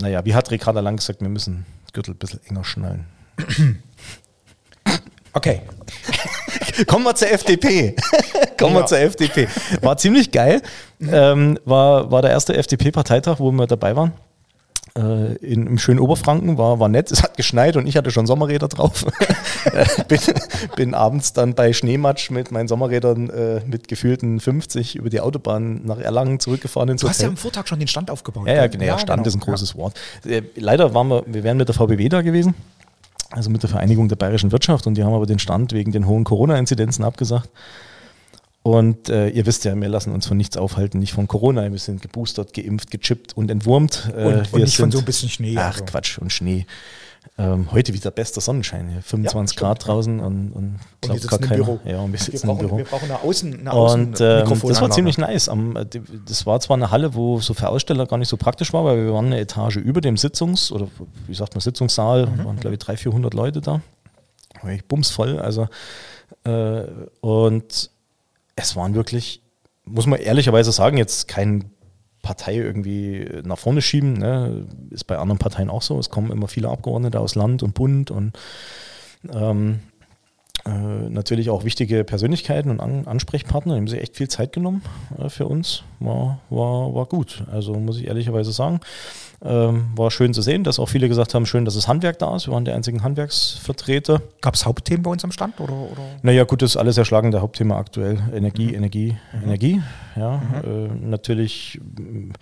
[0.00, 3.06] naja, wie hat Ricarda Lang gesagt, wir müssen Gürtel ein bisschen enger schnallen.
[5.34, 5.62] Okay.
[6.86, 7.96] Kommen wir zur FDP.
[8.58, 8.82] Kommen Ja.
[8.82, 9.48] wir zur FDP.
[9.80, 10.60] War ziemlich geil.
[11.00, 14.12] Ähm, war, war der erste FDP-Parteitag, wo wir dabei waren.
[14.94, 17.10] Äh, in, Im schönen Oberfranken war, war nett.
[17.10, 19.06] Es hat geschneit und ich hatte schon Sommerräder drauf.
[19.64, 20.18] Äh, bin,
[20.74, 25.82] bin abends dann bei Schneematsch mit meinen Sommerrädern äh, mit gefühlten 50 über die Autobahn
[25.84, 27.30] nach Erlangen zurückgefahren ins Du hast ja Hotel.
[27.30, 28.48] am Vortag schon den Stand aufgebaut.
[28.48, 28.80] Ja, ja, gell?
[28.80, 29.28] genau, ja, Stand genau.
[29.28, 29.94] ist ein großes Wort.
[30.26, 32.56] Äh, leider waren wir, wir wären mit der VBW da gewesen,
[33.30, 36.08] also mit der Vereinigung der bayerischen Wirtschaft, und die haben aber den Stand wegen den
[36.08, 37.48] hohen Corona-Inzidenzen abgesagt.
[38.64, 41.70] Und äh, ihr wisst ja, wir lassen uns von nichts aufhalten, nicht von Corona.
[41.70, 44.08] Wir sind geboostert, geimpft, gechippt und entwurmt.
[44.16, 45.56] Äh, Und, und wir nicht von sind- so ein bisschen Schnee.
[45.58, 45.84] Ach also.
[45.84, 46.66] Quatsch, und Schnee.
[47.38, 51.20] Ähm, heute wieder bester Sonnenschein, hier, 25 stimmt, Grad draußen und, und Und wir glaubt
[51.22, 51.80] sitzen im Büro.
[51.84, 52.78] Ja, und wir Wir sitzen im brauchen, Büro.
[52.78, 55.48] wir brauchen eine Außen, eine Und ähm, das war ziemlich nice.
[55.48, 55.86] Am, äh,
[56.26, 59.04] das war zwar eine Halle, wo so für Aussteller gar nicht so praktisch war, weil
[59.06, 60.88] wir waren eine Etage über dem Sitzungs- oder
[61.28, 62.44] wie sagt man, Sitzungssaal, Mhm.
[62.44, 63.80] waren glaube ich 300, 400 Leute da.
[64.60, 65.38] War echt bumsvoll.
[65.38, 65.68] Also,
[66.44, 66.82] äh,
[67.20, 67.90] und
[68.56, 69.42] es waren wirklich,
[69.84, 71.70] muss man ehrlicherweise sagen, jetzt kein
[72.22, 74.14] Partei irgendwie nach vorne schieben.
[74.14, 74.66] Ne?
[74.90, 75.98] Ist bei anderen Parteien auch so.
[75.98, 78.32] Es kommen immer viele Abgeordnete aus Land und Bund und
[79.32, 79.80] ähm,
[80.64, 83.74] äh, natürlich auch wichtige Persönlichkeiten und An Ansprechpartner.
[83.74, 84.82] Die haben sich echt viel Zeit genommen
[85.18, 85.82] äh, für uns.
[85.98, 87.44] War, war, war gut.
[87.50, 88.80] Also muss ich ehrlicherweise sagen.
[89.44, 92.36] Ähm, war schön zu sehen, dass auch viele gesagt haben, schön, dass das Handwerk da
[92.36, 92.46] ist.
[92.46, 94.22] Wir waren die einzigen Handwerksvertreter.
[94.40, 95.58] Gab es Hauptthemen bei uns am Stand?
[95.58, 96.02] Oder, oder?
[96.22, 98.20] Naja, gut, das ist alles erschlagende Hauptthema aktuell.
[98.32, 99.82] Energie, Energie, Energie.
[100.14, 102.34] Ja, äh, natürlich m,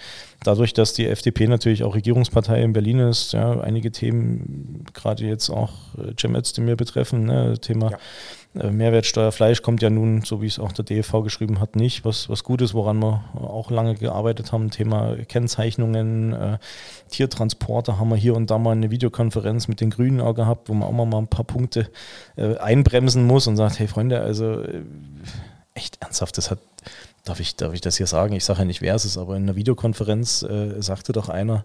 [0.44, 5.48] dadurch, dass die FDP natürlich auch Regierungspartei in Berlin ist, ja, einige Themen, gerade jetzt
[5.48, 7.96] auch äh, Cem Özdemir betreffen, ne, Thema äh,
[8.52, 12.04] Mehrwertsteuer, Fleisch kommt ja nun, so wie es auch der DFV geschrieben hat, nicht.
[12.04, 16.58] Was, was gut ist, woran wir auch lange gearbeitet haben, Thema Kennzeichnungen, äh,
[17.10, 20.74] Tiertransporte haben wir hier und da mal eine Videokonferenz mit den Grünen auch gehabt, wo
[20.74, 21.90] man auch mal ein paar Punkte
[22.36, 24.82] äh, einbremsen muss und sagt, hey Freunde, also äh,
[25.74, 26.58] echt ernsthaft, das hat,
[27.24, 28.34] darf ich, darf ich das hier sagen?
[28.34, 31.64] Ich sage ja nicht, wer es ist, aber in einer Videokonferenz äh, sagte doch einer,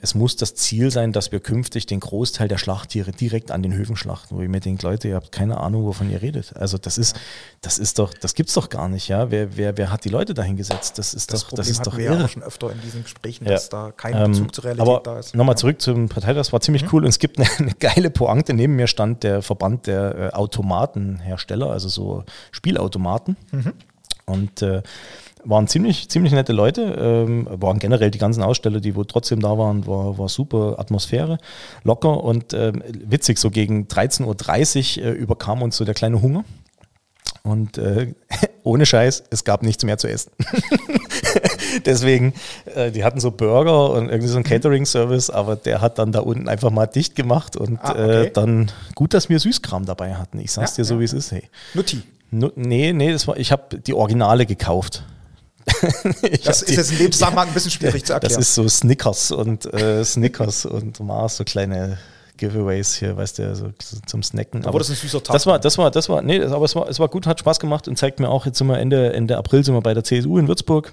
[0.00, 3.72] es muss das Ziel sein, dass wir künftig den Großteil der Schlachttiere direkt an den
[3.74, 6.56] Höfen schlachten, wo ich mir denke, Leute, ihr habt keine Ahnung, wovon ihr redet.
[6.56, 7.14] Also das ist,
[7.60, 9.30] das ist doch, das gibt's doch gar nicht, ja.
[9.30, 10.98] Wer, wer, wer hat die Leute dahin gesetzt?
[10.98, 12.24] Das ist Das doch, Problem das ist doch wir irre.
[12.24, 13.52] auch schon öfter in diesen Gesprächen, Ja.
[13.52, 15.36] dass da kein Ähm, Bezug zur Realität aber da ist.
[15.36, 15.58] Nochmal Ja.
[15.58, 17.02] zurück zum Partei, das war ziemlich cool.
[17.04, 18.54] Und es gibt eine, eine geile Pointe.
[18.54, 23.36] Neben mir stand der Verband der äh, Automatenhersteller, also so Spielautomaten.
[24.26, 24.82] Und äh,
[25.48, 26.82] waren ziemlich, ziemlich nette Leute.
[27.26, 31.38] Ähm, waren generell die ganzen Aussteller, die wo trotzdem da waren, war, war super Atmosphäre,
[31.84, 33.38] locker und ähm, witzig.
[33.38, 36.44] So gegen 13.30 Uhr äh, überkam uns so der kleine Hunger.
[37.42, 38.14] Und äh,
[38.62, 40.32] ohne Scheiß, es gab nichts mehr zu essen.
[41.86, 42.34] Deswegen,
[42.74, 46.20] äh, die hatten so Burger und irgendwie so einen Catering-Service, aber der hat dann da
[46.20, 48.24] unten einfach mal dicht gemacht und Ah, okay.
[48.26, 50.38] äh, dann gut, dass wir Süßkram dabei hatten.
[50.40, 51.32] Ich sag's Ja, dir so, ja, wie es ist.
[51.32, 51.44] Hey.
[51.74, 52.02] Nutti.
[52.30, 55.04] Nu- Nee, nee, das war, ich habe die Originale gekauft.
[56.44, 58.40] Das ist jetzt in dem Zusammenhang ein bisschen schwierig zu Das erklären.
[58.40, 61.98] ist so Snickers und äh, Snickers und Mars, so kleine
[62.36, 63.70] Giveaways hier, weißt du, so
[64.06, 64.62] zum Snacken.
[64.62, 65.32] Da wurde es ein süßer Tag.
[65.34, 67.40] Das war, das war, das war, nee, das- aber es war, es war gut, hat
[67.40, 69.92] Spaß gemacht und zeigt mir auch, jetzt sind wir Ende, Ende April sind wir bei
[69.94, 70.92] der CSU in Würzburg.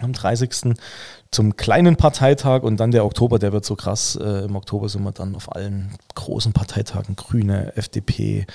[0.00, 0.74] am 30.
[1.32, 4.16] zum kleinen Parteitag und dann der Oktober, der wird so krass.
[4.20, 8.46] Äh, Im Oktober sind wir dann auf allen großen Parteitagen, Grüne, FDP,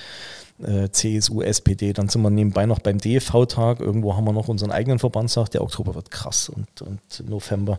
[0.62, 1.92] äh, CSU, SPD.
[1.92, 3.80] Dann sind wir nebenbei noch beim DEV-Tag.
[3.80, 5.50] Irgendwo haben wir noch unseren eigenen Verbandstag.
[5.50, 7.78] Der Oktober wird krass und, und November.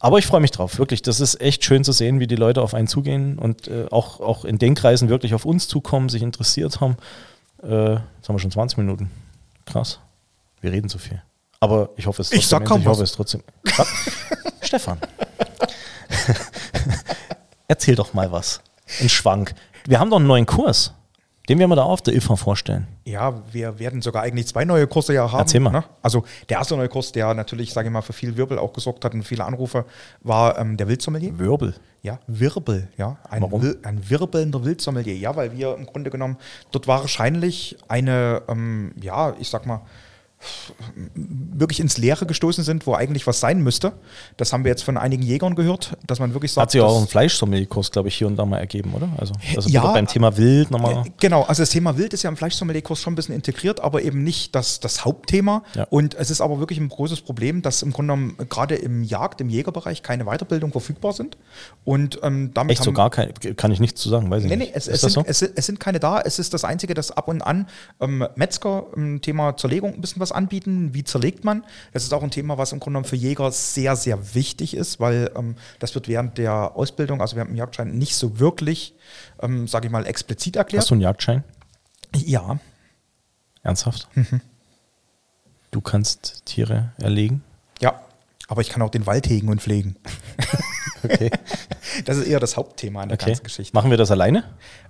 [0.00, 1.02] Aber ich freue mich drauf, wirklich.
[1.02, 4.20] Das ist echt schön zu sehen, wie die Leute auf einen zugehen und äh, auch,
[4.20, 6.96] auch in den Kreisen wirklich auf uns zukommen, sich interessiert haben.
[7.62, 9.10] Äh, jetzt haben wir schon 20 Minuten.
[9.64, 10.00] Krass.
[10.60, 11.22] Wir reden zu viel.
[11.60, 13.42] Aber ich hoffe es Ich sag kaum ich hoffe es trotzdem.
[14.60, 14.98] Stefan.
[17.68, 18.60] Erzähl doch mal was.
[19.00, 19.54] Ein Schwank.
[19.86, 20.94] Wir haben doch einen neuen Kurs.
[21.48, 22.86] Den werden wir da auf der IFA vorstellen.
[23.04, 25.40] Ja, wir werden sogar eigentlich zwei neue Kurse ja haben.
[25.40, 25.70] Erzähl mal.
[25.70, 25.84] Ne?
[26.02, 29.04] Also der erste neue Kurs, der natürlich, sage ich mal, für viel Wirbel auch gesorgt
[29.04, 29.86] hat und viele Anrufe,
[30.20, 31.38] war ähm, der Wildsommelier.
[31.38, 31.74] Wirbel.
[32.02, 33.16] Ja, Wirbel, ja.
[33.30, 33.62] Ein, Warum?
[33.62, 35.16] Wir- ein wirbelnder Wildsommelier.
[35.16, 36.36] Ja, weil wir im Grunde genommen,
[36.70, 39.80] dort war wahrscheinlich eine, ähm, ja, ich sag mal,
[41.14, 43.92] wirklich ins Leere gestoßen sind, wo eigentlich was sein müsste.
[44.36, 47.00] Das haben wir jetzt von einigen Jägern gehört, dass man wirklich sagt, Hat sich auch
[47.00, 49.08] ein Fleischsommelierkurs, glaube ich, hier und da mal ergeben, oder?
[49.18, 49.34] Also
[49.68, 49.92] Ja.
[49.92, 51.06] beim Thema Wild nochmal.
[51.06, 54.02] Äh, Genau, also das Thema Wild ist ja im Fleischsommelierkurs schon ein bisschen integriert, aber
[54.02, 55.62] eben nicht das, das Hauptthema.
[55.74, 55.84] Ja.
[55.90, 59.40] Und es ist aber wirklich ein großes Problem, dass im Grunde genommen gerade im Jagd-,
[59.40, 61.36] im Jägerbereich keine Weiterbildung verfügbar sind.
[61.84, 64.56] Und ähm, damit Echt so gar kein, kann ich nichts zu sagen, weiß ich Nee,
[64.56, 64.76] nee, nicht.
[64.76, 66.20] es, ist es, das sind, es, es sind keine da.
[66.20, 67.66] Es ist das Einzige, dass ab und an
[68.00, 70.94] ähm, Metzger im Thema Zerlegung ein bisschen was anbieten.
[70.94, 71.64] Wie zerlegt man?
[71.92, 75.00] Das ist auch ein Thema, was im Grunde genommen für Jäger sehr, sehr wichtig ist,
[75.00, 78.94] weil ähm, das wird während der Ausbildung, also während dem Jagdschein, nicht so wirklich,
[79.40, 80.82] ähm, sage ich mal, explizit erklärt.
[80.82, 81.44] Hast du einen Jagdschein?
[82.14, 82.58] Ja,
[83.62, 84.08] Ernsthaft?
[84.14, 84.40] Mhm.
[85.70, 87.42] Du kannst Tiere erlegen?
[87.80, 88.00] ja.
[88.50, 89.96] Aber ich kann auch den Wald hegen und pflegen.
[91.04, 91.30] Okay.
[92.04, 93.26] Das ist eher das Hauptthema an der okay.
[93.26, 93.74] ganzen Geschichte.
[93.74, 94.44] Machen wir das alleine?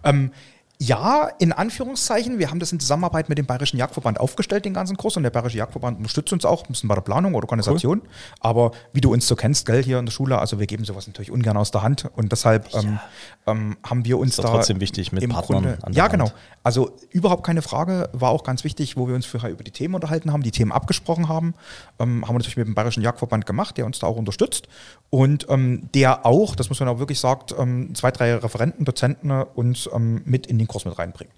[0.05, 0.33] Ähm,
[0.81, 2.39] ja, in Anführungszeichen.
[2.39, 5.17] Wir haben das in Zusammenarbeit mit dem Bayerischen Jagdverband aufgestellt, den ganzen Kurs.
[5.17, 8.03] Und der Bayerische Jagdverband unterstützt uns auch ein bisschen bei der Planung oder Organisation.
[8.39, 11.09] Aber wie du uns so kennst, gell, hier in der Schule, also wir geben sowas
[11.09, 12.09] natürlich ungern aus der Hand.
[12.15, 13.01] Und deshalb ähm,
[13.49, 14.51] ähm, haben wir uns Ist da.
[14.51, 16.13] trotzdem wichtig mit Partnern Grunde, an der Ja, Hand.
[16.13, 16.31] genau.
[16.63, 18.09] Also überhaupt keine Frage.
[18.13, 20.71] War auch ganz wichtig, wo wir uns vorher über die Themen unterhalten haben, die Themen
[20.71, 21.55] abgesprochen haben.
[21.99, 24.69] Ähm, haben wir natürlich mit dem Bayerischen Jagdverband gemacht, der uns da auch unterstützt.
[25.11, 29.31] Und ähm, der auch, das muss man auch wirklich sagen, ähm, zwei, drei Referenten, Dozenten
[29.31, 29.89] äh, uns
[30.25, 31.33] mit in den Kurs mit reinbringt.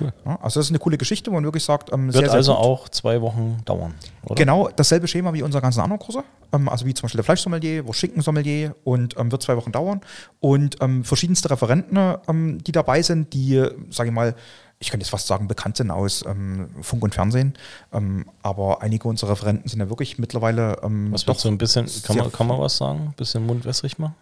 [0.00, 0.12] Cool.
[0.24, 2.34] Ja, also das ist eine coole Geschichte, wo man wirklich sagt, ähm, Wird sehr, sehr
[2.34, 2.64] also gut.
[2.64, 3.94] auch zwei Wochen dauern,
[4.24, 4.34] oder?
[4.34, 6.24] Genau dasselbe Schema wie unsere ganzen anderen Kurse.
[6.52, 10.00] Ähm, also wie zum Beispiel der Fleischsommelier, wo Schinkensommelier und ähm, wird zwei Wochen dauern.
[10.40, 14.34] Und ähm, verschiedenste Referenten, ähm, die dabei sind, die, sage ich mal,
[14.78, 17.54] ich könnte jetzt fast sagen, bekannt sind aus ähm, Funk und Fernsehen.
[17.94, 21.86] Ähm, aber einige unserer Referenten sind ja wirklich mittlerweile ähm, Was wird so ein bisschen,
[22.02, 23.06] kann man, kann man was sagen?
[23.08, 24.14] Ein bisschen mundwässrig machen?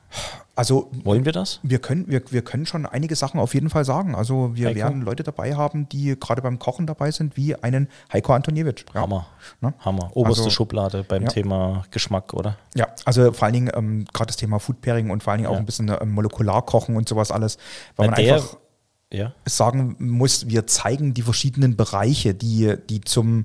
[0.54, 1.58] Also Wollen wir das?
[1.64, 4.14] wir können, wir, wir können schon einige Sachen auf jeden Fall sagen.
[4.14, 4.78] Also wir Heiko?
[4.78, 8.84] werden Leute dabei haben, die gerade beim Kochen dabei sind, wie einen Heiko Antoniewicz.
[8.94, 9.00] Ja.
[9.00, 9.26] Hammer.
[9.60, 9.74] Ne?
[9.80, 10.10] Hammer.
[10.14, 11.28] Oberste Also- Schublade beim Ja.
[11.30, 12.56] Thema Geschmack, oder?
[12.76, 15.48] Ja, also vor allen Dingen ähm, gerade das Thema Food Pairing und vor allen Dingen
[15.50, 15.58] auch Ja.
[15.58, 17.58] ein bisschen ähm, Molekularkochen und sowas alles,
[17.96, 18.56] weil Weil man der- einfach
[19.14, 19.32] Ja.
[19.46, 23.44] sagen muss, wir zeigen die verschiedenen Bereiche, die, die zum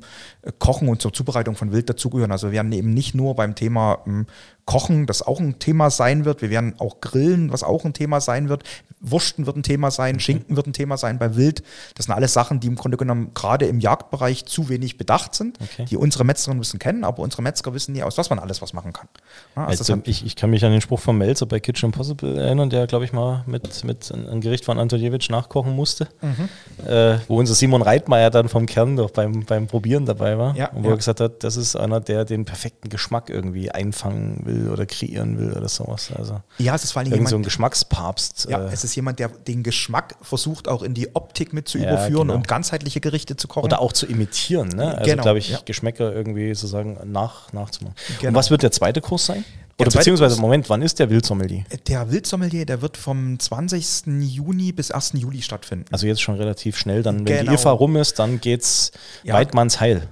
[0.58, 2.32] Kochen und zur Zubereitung von Wild dazugehören.
[2.32, 4.26] Also wir werden eben nicht nur beim Thema ähm,
[4.66, 8.22] Kochen, das auch ein Thema sein wird, wir werden auch Grillen, was auch ein Thema
[8.22, 8.64] sein wird,
[9.02, 11.64] Wursten wird ein Thema sein, Schinken wird ein Thema sein bei Wild.
[11.96, 15.58] Das sind alles Sachen, die im Grunde genommen gerade im Jagdbereich zu wenig bedacht sind,
[15.62, 15.86] Okay.
[15.90, 18.74] die unsere Metzgerinnen müssen kennen, aber unsere Metzger wissen nie, aus was man alles was
[18.74, 19.08] machen kann.
[19.56, 22.70] Also Also ich, ich kann mich an den Spruch von Melzer bei Kitchen Impossible erinnern,
[22.70, 25.24] der, glaube ich, mal mit, mit ein ein Gericht von Antoniewicz
[25.60, 26.88] nachkochen musste, Mhm.
[26.88, 30.56] äh, wo unser Simon Reitmeier dann vom Kern doch beim, beim Probieren dabei war.
[30.56, 30.94] Ja, und wo ja.
[30.94, 35.38] er gesagt hat, das ist einer, der den perfekten Geschmack irgendwie einfangen will oder kreieren
[35.40, 36.10] will oder sowas.
[36.18, 38.48] Also ja, es ist vor Dingen irgend so ein jemand, Geschmackspapst.
[38.50, 41.78] Ja, äh, es ist jemand, der den Geschmack versucht, auch in die Optik mit zu
[41.78, 42.36] Ja, überführen genau.
[42.36, 43.66] und ganzheitliche Gerichte zu kochen.
[43.66, 44.98] oder auch zu imitieren, ne?
[44.98, 45.66] Also Genau, glaube ich.
[45.66, 47.96] Geschmäcker irgendwie sozusagen nach, nachzumachen.
[48.10, 48.38] Und Genau.
[48.40, 49.44] was wird der zweite Kurs sein?
[49.80, 51.64] Oder beziehungsweise, Moment, wann ist der Wildsommelier?
[51.88, 54.08] Der Wildsommelier, der wird vom 20.
[54.22, 55.14] Juni bis 1.
[55.16, 55.86] Juli stattfinden.
[55.92, 57.52] Also jetzt schon relativ schnell, dann wenn Genau.
[57.52, 58.92] die IFA rum ist, dann geht's
[59.24, 59.36] Ja.
[59.36, 60.08] Weidmanns Heil.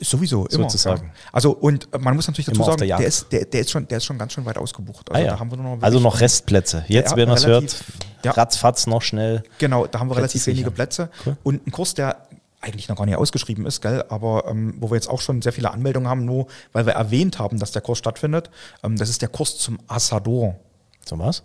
[0.00, 0.64] Sowieso, immer.
[0.64, 1.12] Sozusagen.
[1.32, 3.70] Also und äh, man muss natürlich dazu Immer sagen, der der, ist, der, der, ist
[3.70, 5.10] schon, der ist schon ganz schön weit ausgebucht.
[5.10, 5.32] Also Ah, ja.
[5.32, 6.84] da haben wir noch also noch Restplätze.
[6.88, 7.76] Jetzt, man es hört,
[8.24, 8.32] ja.
[8.32, 9.42] ratzfatz noch schnell.
[9.58, 10.70] Genau, da haben wir Plätze relativ wenige.
[10.70, 11.10] Plätze.
[11.24, 11.36] Cool.
[11.42, 12.25] Und ein Kurs, der
[12.66, 15.52] eigentlich noch gar nicht ausgeschrieben ist, gell, aber ähm, wo wir jetzt auch schon sehr
[15.52, 18.50] viele Anmeldungen haben, nur weil wir erwähnt haben, dass der Kurs stattfindet.
[18.82, 20.56] Ähm, das ist der Kurs zum Assador.
[21.04, 21.42] So was?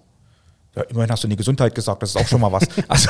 [0.75, 2.63] Ja, immerhin hast du in die Gesundheit gesagt, das ist auch schon mal was.
[2.87, 3.09] Also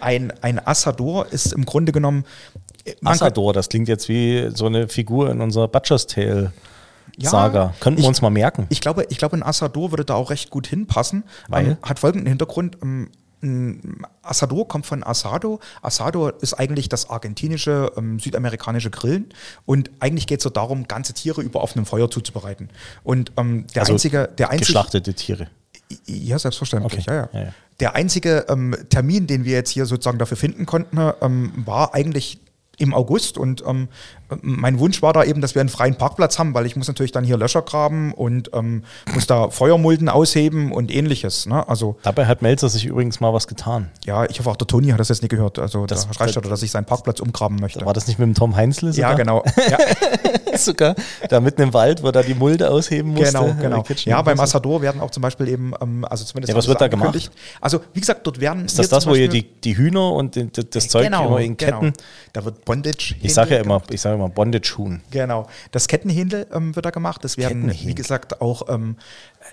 [0.00, 2.24] ein, ein Assador ist im Grunde genommen.
[2.84, 6.52] äh, Assador, das klingt jetzt wie so eine Figur in unserer Butcher's Tale
[7.16, 7.74] Ja, Saga.
[7.80, 8.66] Könnten wir ich- uns mal merken.
[8.70, 11.24] Ich glaube, ich glaube, ein Assador würde da auch recht gut hinpassen.
[11.48, 11.66] Weil?
[11.66, 12.78] Ähm, hat folgenden Hintergrund.
[12.82, 13.10] Ähm,
[14.22, 15.58] Asador kommt von Asado.
[15.82, 19.30] Asado ist eigentlich das argentinische, ähm, südamerikanische Grillen.
[19.66, 22.68] Und eigentlich geht es so darum, ganze Tiere über offenem Feuer zuzubereiten.
[23.02, 25.48] Und ähm, der Also einzige, der einzige, Geschlachtete Tiere.
[26.06, 27.06] ja, selbstverständlich.
[27.08, 27.10] Okay.
[27.10, 27.28] Ja, ja.
[27.32, 27.54] Ja, ja.
[27.80, 32.38] Der einzige ähm, Termin, den wir jetzt hier sozusagen dafür finden konnten, ähm, war eigentlich
[32.78, 33.88] im August und ähm,
[34.42, 37.12] mein Wunsch war da eben, dass wir einen freien Parkplatz haben, weil ich muss natürlich
[37.12, 41.46] dann hier Löcher graben und ähm, muss da Feuermulden ausheben und ähnliches.
[41.46, 41.68] Ne?
[41.68, 43.90] Also Dabei hat Melzer sich übrigens mal was getan.
[44.04, 45.58] ja, ich hoffe auch der Toni hat das jetzt nicht gehört.
[45.58, 47.84] Also Das- der Herr Reichstatter, dass ich seinen Parkplatz umgraben möchte.
[47.84, 49.14] War das nicht mit dem Tom Heinzle ja, sogar?
[49.16, 49.44] genau.
[50.52, 50.94] Ja, sogar.
[51.28, 53.32] Da mitten im Wald, wo da die Mulde ausheben musste.
[53.38, 53.80] genau, genau.
[53.80, 56.68] Äh, Kitchen- Ja, beim Assador werden auch zum Beispiel eben, ähm, also zumindest Ja, was
[56.68, 57.30] wird da gemacht?
[57.60, 60.50] Also wie gesagt, dort werden Ist das das, wo ihr die, die Hühner und den-
[60.52, 61.92] das, Zeug immer in Ketten...
[62.32, 63.14] Da wird Bondage.
[63.20, 65.00] Ich sage ja immer, ich sage immer Bondage-Huhn.
[65.10, 65.46] Genau.
[65.70, 67.24] Das Kettenhändel ähm, wird da gemacht.
[67.24, 68.96] Es werden, wie gesagt, auch, ähm,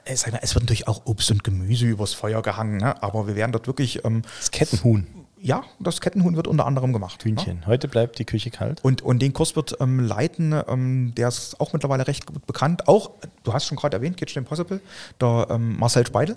[0.05, 3.01] es, es wird natürlich auch Obst und Gemüse übers Feuer gehangen, ne?
[3.01, 5.07] aber wir werden dort wirklich, ähm, Das Kettenhuhn.
[5.41, 7.25] ja, das Kettenhuhn wird unter anderem gemacht.
[7.25, 7.31] Ne?
[7.31, 7.65] Hühnchen.
[7.65, 8.83] Heute bleibt die Küche kalt.
[8.83, 12.87] Und, und den Kurs wird ähm, leiten, ähm, der ist auch mittlerweile recht gut bekannt.
[12.87, 13.11] Auch,
[13.43, 14.81] du hast schon gerade erwähnt, Kitchen Impossible,
[15.21, 16.35] der ähm, Marcel Speidel.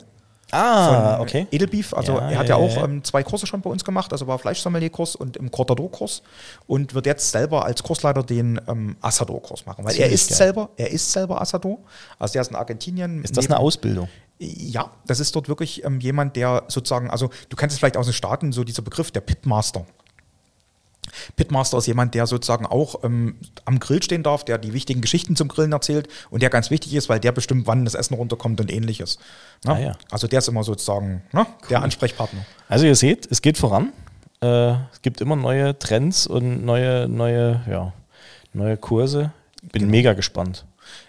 [0.53, 1.47] Ah, okay.
[1.51, 1.95] Edelbeef.
[1.95, 2.85] Also Ja, er hat ja, ja, auch.
[2.85, 6.23] Ähm, zwei Kurse schon bei uns gemacht, also war Fleischsommelier-Kurs und im Cortador-Kurs
[6.67, 9.85] und wird jetzt selber als Kursleiter den ähm, Assador-Kurs machen.
[9.85, 10.37] Weil er Ziemlich ist geil.
[10.39, 11.79] selber, er ist selber Assador.
[12.19, 13.25] Also der ist in Argentinien.
[13.25, 14.09] Ist das eine Ausbildung?
[14.39, 18.07] Ja, das ist dort wirklich ähm, jemand, der sozusagen, also du kennst es vielleicht aus
[18.07, 19.87] den Staaten, so dieser Begriff, der Pitmaster.
[21.37, 23.35] Pitmaster ist jemand, der sozusagen auch ähm,
[23.65, 26.95] am Grill stehen darf, der die wichtigen Geschichten zum Grillen erzählt und der ganz wichtig
[26.95, 29.19] ist, weil der bestimmt, wann das Essen runterkommt und ähnliches.
[29.65, 29.73] Ne?
[29.75, 29.93] Ah, ja.
[30.11, 31.47] Also der ist immer sozusagen ne?
[31.69, 32.45] der Ansprechpartner.
[32.69, 33.93] Also ihr seht, es geht voran.
[34.41, 37.93] Äh, es gibt immer neue Trends und neue, neue, ja,
[38.53, 39.33] neue Kurse.
[39.73, 40.65] Bin mega gespannt.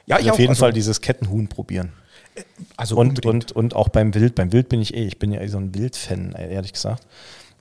[0.05, 1.93] Ja, Ich ich auf auch, jeden also- Fall dieses Kettenhuhn probieren.
[2.77, 3.51] Also Und, unbedingt.
[3.51, 4.33] und, und auch beim Wild.
[4.33, 5.05] Beim Wild bin ich eh.
[5.05, 7.05] Ich bin ja eh so ein Wild-Fan, ehrlich gesagt.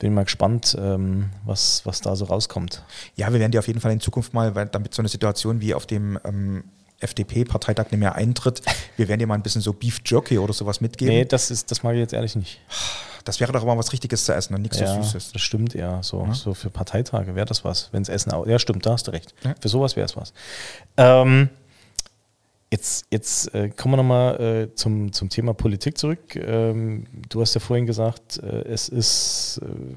[0.03, 2.83] Bin mal gespannt, ähm, was, was da so rauskommt.
[3.15, 5.61] Ja, wir werden dir auf jeden Fall in Zukunft mal, weil damit so eine Situation
[5.61, 6.65] wie auf dem ähm,
[6.99, 8.63] FDP-Parteitag nicht mehr eintritt,
[8.97, 11.15] wir werden dir mal ein bisschen so Beef Jerky oder sowas mitgeben.
[11.15, 12.59] Nee, das, ist, das mag ich jetzt ehrlich nicht.
[13.25, 15.31] Das wäre doch mal was Richtiges zu essen und nichts ja, so Süßes.
[15.31, 16.03] das stimmt ja.
[16.03, 18.45] So, so für Parteitage wäre das was, wenn es Essen auch.
[18.49, 19.35] Ja, stimmt, da hast du recht.
[19.45, 19.55] Ja.
[19.61, 20.33] Für sowas wäre es was.
[20.97, 21.49] Ähm,
[22.73, 26.35] jetzt jetzt äh, kommen wir nochmal äh, zum, zum Thema Politik zurück.
[26.35, 29.61] Ähm, du hast ja vorhin gesagt, äh, es ist.
[29.63, 29.97] Äh,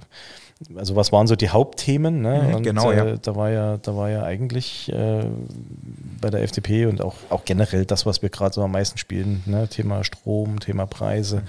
[0.74, 2.22] also was waren so die Hauptthemen?
[2.22, 2.54] Ne?
[2.56, 3.18] Mhm, genau, äh, ja.
[3.18, 5.26] Da war ja, da war ja eigentlich äh,
[6.22, 9.44] bei der FDP und auch, auch generell das, was wir gerade so am meisten spielen,
[9.46, 9.68] ne?
[9.68, 11.44] Thema Strom, Thema Preise,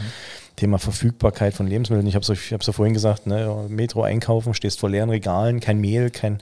[0.57, 2.07] Thema Verfügbarkeit von Lebensmitteln.
[2.07, 3.67] Ich habe es ja vorhin gesagt, ne?
[3.69, 6.41] Metro einkaufen, stehst vor leeren Regalen, kein Mehl, kein,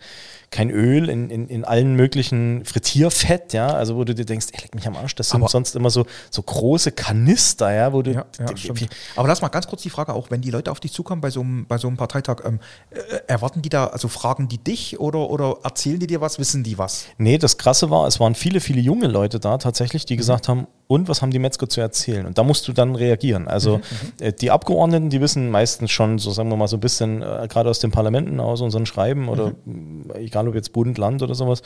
[0.52, 4.60] kein Öl in, in, in allen möglichen Frittierfett, ja, also wo du dir denkst, ey,
[4.62, 8.02] leck mich am Arsch, das sind Aber- sonst immer so, so große Kanister, ja, wo
[8.02, 8.86] du Ja, ja.
[9.16, 11.30] Aber lass mal ganz kurz die Frage auch, wenn die Leute auf dich zukommen bei
[11.30, 15.00] so einem, bei so einem Parteitag, ähm, äh, erwarten die da, also fragen die dich
[15.00, 17.06] oder, oder erzählen die dir was, wissen die was?
[17.18, 20.06] Nee, das Krasse war, es waren viele, viele junge Leute da tatsächlich, Mhm.
[20.06, 22.26] die gesagt haben, und was haben die Metzger zu erzählen?
[22.26, 23.48] Und da musst du dann reagieren.
[23.48, 23.82] Also Mhm,
[24.20, 27.46] äh, die Abgeordneten, die wissen meistens schon, so sagen wir mal so ein bisschen, äh,
[27.48, 30.04] gerade aus den Parlamenten, aus unseren Schreiben oder Mhm.
[30.08, 31.62] mh, egal ob jetzt Bund, Land oder sowas,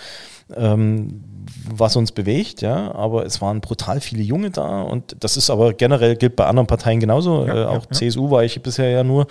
[0.56, 1.22] ähm,
[1.70, 5.72] was uns bewegt, ja, aber es waren brutal viele Junge da und das ist aber
[5.72, 7.90] generell gilt bei anderen Parteien genauso, Ja, äh, auch ja.
[7.92, 9.26] CSU war ich bisher ja nur,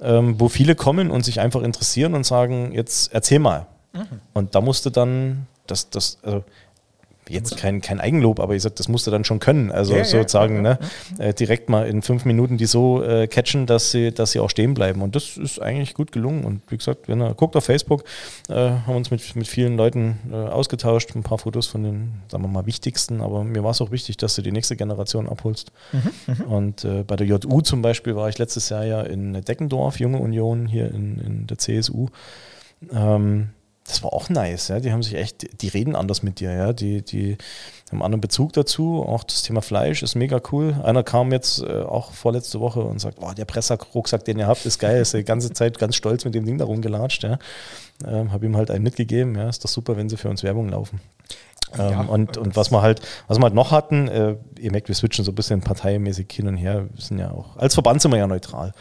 [0.00, 3.66] ähm, wo viele kommen und sich einfach interessieren und sagen, jetzt erzähl mal.
[3.92, 4.06] Mhm.
[4.34, 6.42] Und da musste dann, das, das, also
[7.30, 9.70] jetzt kein, kein Eigenlob, aber ich sag, das musste dann schon können.
[9.70, 10.78] Also Ja, sozusagen, ja, ne,
[11.18, 14.50] äh, direkt mal in fünf Minuten die so äh, catchen, dass sie, dass sie auch
[14.50, 15.02] stehen bleiben.
[15.02, 16.44] Und das ist eigentlich gut gelungen.
[16.44, 18.04] Und wie gesagt, wenn ihr guckt auf Facebook,
[18.48, 22.42] äh, haben uns mit, mit vielen Leuten äh, ausgetauscht, ein paar Fotos von den, sagen
[22.44, 25.72] wir mal, wichtigsten, aber mir war es auch wichtig, dass du die nächste Generation abholst.
[25.92, 30.00] Mhm, Und äh, bei der JU zum Beispiel war ich letztes Jahr ja in Deckendorf,
[30.00, 32.08] Junge Union hier in, in der CSU.
[32.92, 33.50] Ähm,
[33.88, 34.80] das war auch nice, ja.
[34.80, 36.72] Die haben sich echt, die reden anders mit dir, ja.
[36.72, 37.38] Die, die
[37.88, 39.02] haben einen anderen Bezug dazu.
[39.02, 40.78] Auch das Thema Fleisch ist mega cool.
[40.84, 44.66] Einer kam jetzt äh, auch vorletzte Woche und sagt, oh, der Presserrucksack, den ihr habt,
[44.66, 45.00] ist geil.
[45.00, 47.38] Ist die ganze Zeit ganz stolz mit dem Ding da rumgelatscht, ja.
[48.06, 49.48] Ähm, habe ihm halt einen mitgegeben, ja.
[49.48, 51.00] Ist doch super, wenn sie für uns Werbung laufen.
[51.78, 54.88] Ähm, Ja, und, und was wir halt, was wir halt noch hatten, äh, ihr merkt,
[54.88, 56.86] wir switchen so ein bisschen parteimäßig hin und her.
[56.92, 58.72] Wir sind ja auch, als Verband sind wir ja neutral.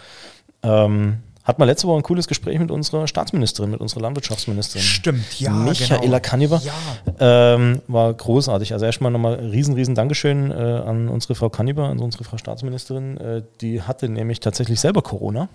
[0.63, 4.83] Ähm, hat man letzte Woche ein cooles Gespräch mit unserer Staatsministerin, mit unserer Landwirtschaftsministerin.
[4.85, 6.19] Stimmt, ja, Michaela genau.
[6.19, 6.61] Kanniber.
[6.61, 7.53] Ja.
[7.55, 8.73] Ähm, war großartig.
[8.73, 13.15] Also erstmal nochmal riesen, riesen Dankeschön äh, an unsere Frau Kanniber, an unsere Frau Staatsministerin.
[13.17, 15.47] Äh, die hatte nämlich tatsächlich selber Corona.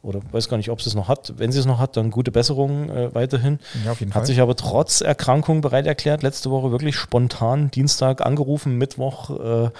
[0.00, 1.34] Oder weiß gar nicht, ob sie es noch hat.
[1.36, 3.58] Wenn sie es noch hat, dann gute Besserung äh, weiterhin.
[3.84, 4.26] Ja, auf jeden Hat Fall.
[4.26, 9.70] sich aber trotz Erkrankung bereit erklärt, letzte Woche wirklich spontan Dienstag angerufen, Mittwoch äh,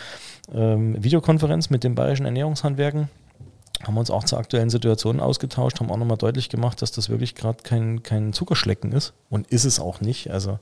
[0.55, 3.09] ähm, Videokonferenz mit den bayerischen Ernährungshandwerken.
[3.85, 7.09] Haben wir uns auch zur aktuellen Situation ausgetauscht, haben auch nochmal deutlich gemacht, dass das
[7.09, 9.13] wirklich gerade kein, kein Zuckerschlecken ist.
[9.29, 10.31] Und ist es auch nicht.
[10.31, 10.59] Also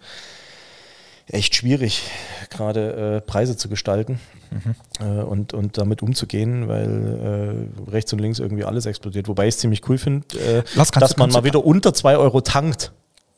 [1.27, 2.03] echt schwierig,
[2.51, 4.75] gerade äh, Preise zu gestalten mhm.
[5.01, 9.29] äh, und, und damit umzugehen, weil äh, rechts und links irgendwie alles explodiert.
[9.29, 12.93] Wobei ich es ziemlich cool finde, äh, dass man mal wieder unter 2 Euro tankt.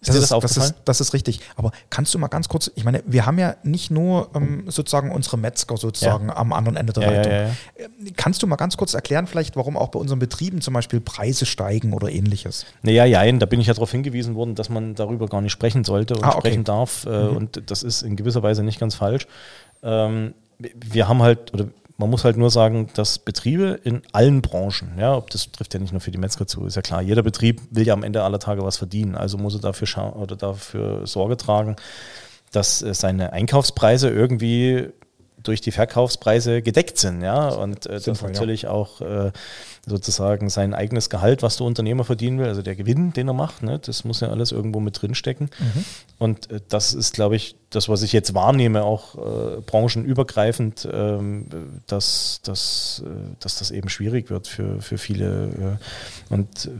[0.09, 1.41] Ist das, das, das, ist, das ist richtig.
[1.57, 5.11] Aber kannst du mal ganz kurz, ich meine, wir haben ja nicht nur ähm, sozusagen
[5.11, 6.37] unsere Metzger sozusagen ja.
[6.37, 7.33] am anderen Ende der ja, Leitung.
[7.33, 7.41] Ja,
[7.85, 11.01] ähm, kannst du mal ganz kurz erklären, vielleicht, warum auch bei unseren Betrieben zum Beispiel
[11.01, 12.67] Preise steigen oder ähnliches?
[12.83, 15.85] Naja, ja, da bin ich ja darauf hingewiesen worden, dass man darüber gar nicht sprechen
[15.85, 16.39] sollte und ah, okay.
[16.49, 17.07] sprechen darf.
[17.07, 17.37] Äh, mhm.
[17.37, 19.27] Und das ist in gewisser Weise nicht ganz falsch.
[19.83, 21.67] Ähm, wir haben halt, oder
[21.99, 25.81] man muss halt nur sagen, dass Betriebe in allen Branchen, ja, ob das trifft ja
[25.81, 28.23] nicht nur für die Metzger zu, ist ja klar, jeder Betrieb will ja am Ende
[28.23, 31.77] aller Tage was verdienen, also muss er dafür oder dafür Sorge tragen,
[32.53, 34.91] dass seine Einkaufspreise irgendwie
[35.47, 38.71] durch die Verkaufspreise gedeckt sind, ja, und äh, das natürlich ja.
[38.71, 39.33] auch äh,
[39.87, 43.63] sozusagen sein eigenes Gehalt, was der Unternehmer verdienen will, also der Gewinn, den er macht,
[43.63, 45.49] ne, das muss ja alles irgendwo mit drinstecken.
[45.59, 45.85] Mhm.
[46.19, 51.47] Und äh, das ist, glaube ich, das, was ich jetzt wahrnehme, auch äh, branchenübergreifend, ähm,
[51.87, 55.79] dass, dass, äh, dass das eben schwierig wird für, für viele.
[56.31, 56.71] Äh, und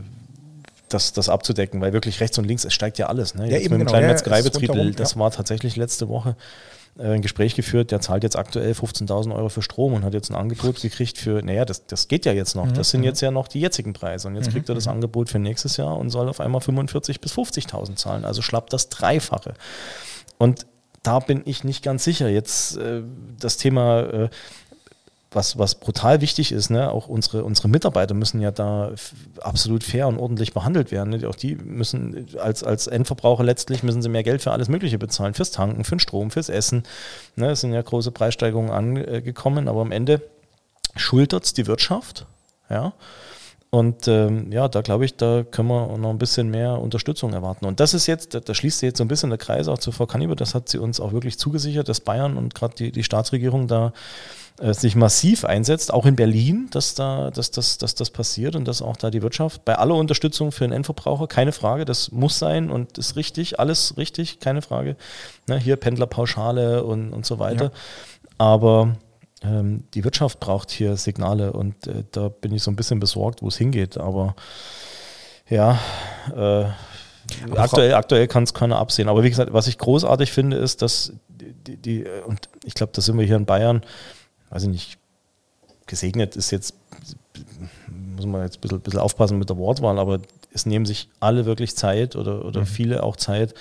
[0.89, 3.35] das, das abzudecken, weil wirklich rechts und links, es steigt ja alles.
[3.35, 3.45] Ne?
[3.45, 3.91] Ja, Jetzt eben mit dem genau.
[3.91, 6.33] kleinen ja, Metzgereibetrieb, das war tatsächlich letzte Woche äh,
[6.99, 10.35] ein Gespräch geführt, der zahlt jetzt aktuell 15.000 Euro für Strom und hat jetzt ein
[10.35, 13.05] Angebot gekriegt für, naja, das, das geht ja jetzt noch, das sind mhm.
[13.05, 14.53] jetzt ja noch die jetzigen Preise und jetzt mhm.
[14.53, 14.93] kriegt er das mhm.
[14.93, 18.89] Angebot für nächstes Jahr und soll auf einmal 45.000 bis 50.000 zahlen, also schlappt das
[18.89, 19.53] Dreifache.
[20.37, 20.65] Und
[21.03, 22.27] da bin ich nicht ganz sicher.
[22.27, 23.01] Jetzt äh,
[23.39, 24.29] das Thema äh,
[25.31, 26.89] was, was brutal wichtig ist, ne?
[26.91, 28.91] auch unsere, unsere Mitarbeiter müssen ja da
[29.41, 31.09] absolut fair und ordentlich behandelt werden.
[31.09, 31.27] Ne?
[31.27, 35.33] Auch die müssen als, als Endverbraucher letztlich müssen sie mehr Geld für alles Mögliche bezahlen,
[35.33, 36.83] fürs Tanken, für den Strom, fürs Essen.
[37.35, 37.51] Ne?
[37.51, 40.21] Es sind ja große Preissteigerungen angekommen, aber am Ende
[40.95, 42.25] schultert es die Wirtschaft.
[42.69, 42.93] Ja.
[43.69, 47.65] Und ähm, ja, da glaube ich, da können wir noch ein bisschen mehr Unterstützung erwarten.
[47.65, 49.77] Und das ist jetzt, da, da schließt sich jetzt so ein bisschen der Kreis auch
[49.77, 52.91] zu Frau Kanniber, das hat sie uns auch wirklich zugesichert, dass Bayern und gerade die,
[52.93, 53.91] die Staatsregierung da
[54.61, 58.65] äh, sich massiv einsetzt, auch in Berlin, dass, da, dass, dass, dass das passiert und
[58.65, 62.39] dass auch da die Wirtschaft bei aller Unterstützung für den Endverbraucher, keine Frage, das muss
[62.39, 64.95] sein und ist richtig, alles richtig, keine Frage.
[65.47, 67.65] Ne, hier Pendlerpauschale und, und so weiter.
[67.65, 67.71] Ja.
[68.37, 68.95] Aber
[69.43, 73.49] die Wirtschaft braucht hier Signale und äh, da bin ich so ein bisschen besorgt, wo
[73.49, 73.97] es hingeht.
[73.97, 74.35] Aber
[75.47, 75.79] ja,
[76.35, 76.65] äh,
[77.55, 79.09] aktuell, aktuell kann es keiner absehen.
[79.09, 83.01] Aber wie gesagt, was ich großartig finde, ist, dass die, die und ich glaube, da
[83.01, 83.83] sind wir hier in Bayern,
[84.49, 84.97] weiß ich nicht,
[85.85, 86.73] gesegnet ist jetzt,
[88.15, 90.19] muss man jetzt ein bisschen, bisschen aufpassen mit der Wortwahl, aber
[90.51, 92.65] es nehmen sich alle wirklich Zeit oder, oder mhm.
[92.65, 93.53] viele auch Zeit,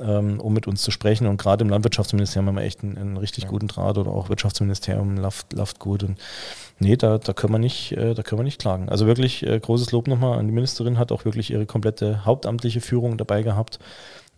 [0.00, 1.26] ähm, um mit uns zu sprechen.
[1.26, 3.50] Und gerade im Landwirtschaftsministerium haben wir echt einen, einen richtig ja.
[3.50, 6.02] guten Draht oder auch Wirtschaftsministerium läuft, läuft gut.
[6.02, 6.18] Und
[6.78, 8.88] nee, da, da, können wir nicht, äh, da können wir nicht klagen.
[8.88, 12.80] Also wirklich äh, großes Lob nochmal an die Ministerin, hat auch wirklich ihre komplette hauptamtliche
[12.80, 13.78] Führung dabei gehabt.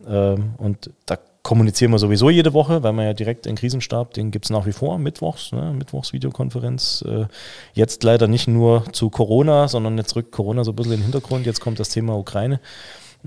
[0.07, 4.31] Ähm, und da kommunizieren wir sowieso jede Woche, weil wir ja direkt den Krisenstab, den
[4.31, 7.05] gibt es nach wie vor, mittwochs, ne, Mittwochs Videokonferenz.
[7.07, 7.27] Äh,
[7.73, 11.03] jetzt leider nicht nur zu Corona, sondern jetzt rückt Corona so ein bisschen in den
[11.03, 11.45] Hintergrund.
[11.45, 12.59] Jetzt kommt das Thema Ukraine.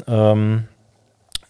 [0.07, 0.65] Ähm,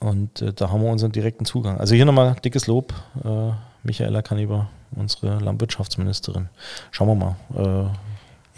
[0.00, 1.78] und äh, da haben wir unseren direkten Zugang.
[1.78, 3.50] Also hier nochmal dickes Lob, äh,
[3.82, 6.48] Michaela Kanniber, unsere Landwirtschaftsministerin.
[6.90, 7.90] Schauen wir mal, äh,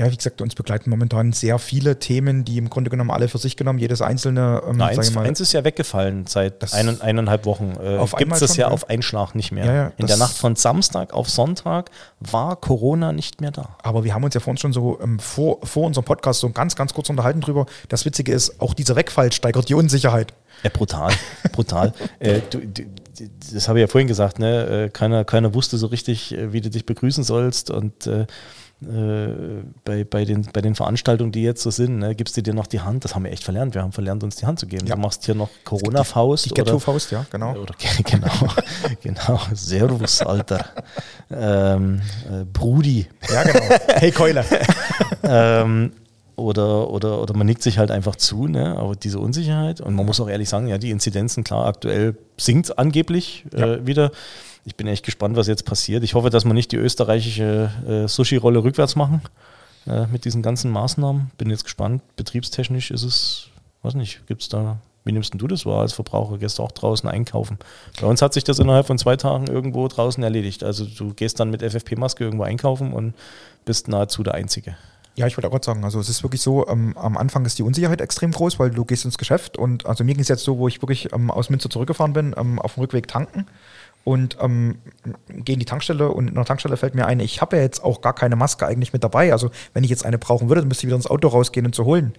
[0.01, 3.37] ja, wie gesagt, uns begleiten momentan sehr viele Themen, die im Grunde genommen alle für
[3.37, 4.63] sich genommen, jedes einzelne.
[4.67, 7.75] Ähm, Na, eins, mal, eins ist ja weggefallen seit ein, eineinhalb Wochen.
[7.79, 9.67] Äh, Gibt es das ja, ja auf einen Schlag nicht mehr.
[9.67, 13.77] Ja, ja, In der Nacht von Samstag auf Sonntag war Corona nicht mehr da.
[13.83, 16.49] Aber wir haben uns ja vor uns schon so ähm, vor, vor unserem Podcast so
[16.49, 17.67] ganz, ganz kurz unterhalten drüber.
[17.91, 20.33] Das Witzige ist, auch dieser Wegfall steigert die Unsicherheit.
[20.63, 21.13] Ja, brutal,
[21.53, 21.93] brutal.
[22.19, 22.85] äh, du, du,
[23.53, 24.85] das habe ich ja vorhin gesagt, ne?
[24.85, 28.27] Äh, keiner, keiner wusste so richtig, äh, wie du dich begrüßen sollst und äh,
[28.83, 32.55] äh, bei, bei, den, bei den Veranstaltungen, die jetzt so sind, ne, gibst du dir
[32.55, 33.05] noch die Hand.
[33.05, 33.75] Das haben wir echt verlernt.
[33.75, 34.87] Wir haben verlernt, uns die Hand zu geben.
[34.87, 34.95] Ja.
[34.95, 36.47] Du machst hier noch Corona-Faust.
[36.47, 37.57] Die, die Ghetto-Faust, ja, genau.
[37.57, 38.49] Oder, genau,
[39.03, 39.41] genau.
[39.53, 40.65] Servus, Alter.
[41.31, 43.07] Ähm, äh, Brudi.
[43.31, 43.65] Ja, genau.
[43.89, 44.47] Hey, Keule.
[45.25, 45.93] ähm,
[46.41, 48.77] oder, oder, oder man nickt sich halt einfach zu, ne?
[48.77, 49.81] aber diese Unsicherheit.
[49.81, 53.75] Und man muss auch ehrlich sagen, ja, die Inzidenzen, klar, aktuell sinkt angeblich ja.
[53.75, 54.11] äh, wieder
[54.65, 56.05] ich bin echt gespannt, was jetzt passiert.
[56.05, 59.23] Ich hoffe, dass wir nicht die österreichische äh, Sushi-Rolle rückwärts machen
[59.87, 61.31] äh, mit diesen ganzen Maßnahmen.
[61.39, 62.03] Bin jetzt gespannt.
[62.17, 63.49] Betriebstechnisch ist es,
[63.83, 66.39] weiß nicht, gibt es da, wie nimmst du das wahr als Verbraucher?
[66.39, 67.59] Gehst du auch draußen einkaufen?
[68.01, 70.63] Bei uns hat sich das innerhalb von zwei Tagen irgendwo draußen erledigt.
[70.63, 73.15] Also du gehst dann mit FFP-Maske irgendwo einkaufen und
[73.65, 74.77] bist nahezu der Einzige.
[75.17, 77.59] Ja, ich wollte auch gerade sagen, also es ist wirklich so, ähm, am Anfang ist
[77.59, 80.45] die Unsicherheit extrem groß, weil du gehst ins Geschäft und also mir ging es jetzt
[80.45, 83.47] so, wo ich wirklich ähm, aus Münster zurückgefahren bin, ähm, auf dem Rückweg tanken
[84.03, 84.79] und ähm,
[85.29, 87.85] gehe in die Tankstelle und in der Tankstelle fällt mir ein, ich habe ja jetzt
[87.85, 89.33] auch gar keine Maske eigentlich mit dabei.
[89.33, 91.75] Also wenn ich jetzt eine brauchen würde, dann müsste ich wieder ins Auto rausgehen und
[91.75, 92.15] zu holen.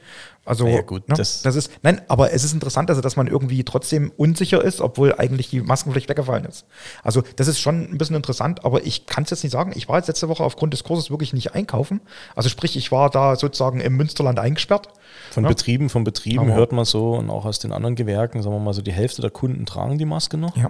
[0.46, 3.28] Also Ja, gut, ne, das- das, ist, nein, aber es ist interessant, also, dass man
[3.28, 6.66] irgendwie trotzdem unsicher ist, obwohl eigentlich die Maskenpflicht weggefallen ist.
[7.04, 9.72] Also das ist schon ein bisschen interessant, aber ich kann es jetzt nicht sagen.
[9.76, 12.00] Ich war jetzt letzte Woche aufgrund des Kurses wirklich nicht einkaufen.
[12.36, 14.88] Also sprich, ich war da sozusagen im Münsterland eingesperrt.
[15.32, 15.50] Von Ja.
[15.50, 18.60] Betrieben, von Betrieben Aber- hört man so und auch aus den anderen Gewerken, sagen wir
[18.60, 20.56] mal so, die Hälfte der Kunden tragen die Maske noch.
[20.58, 20.70] Ja.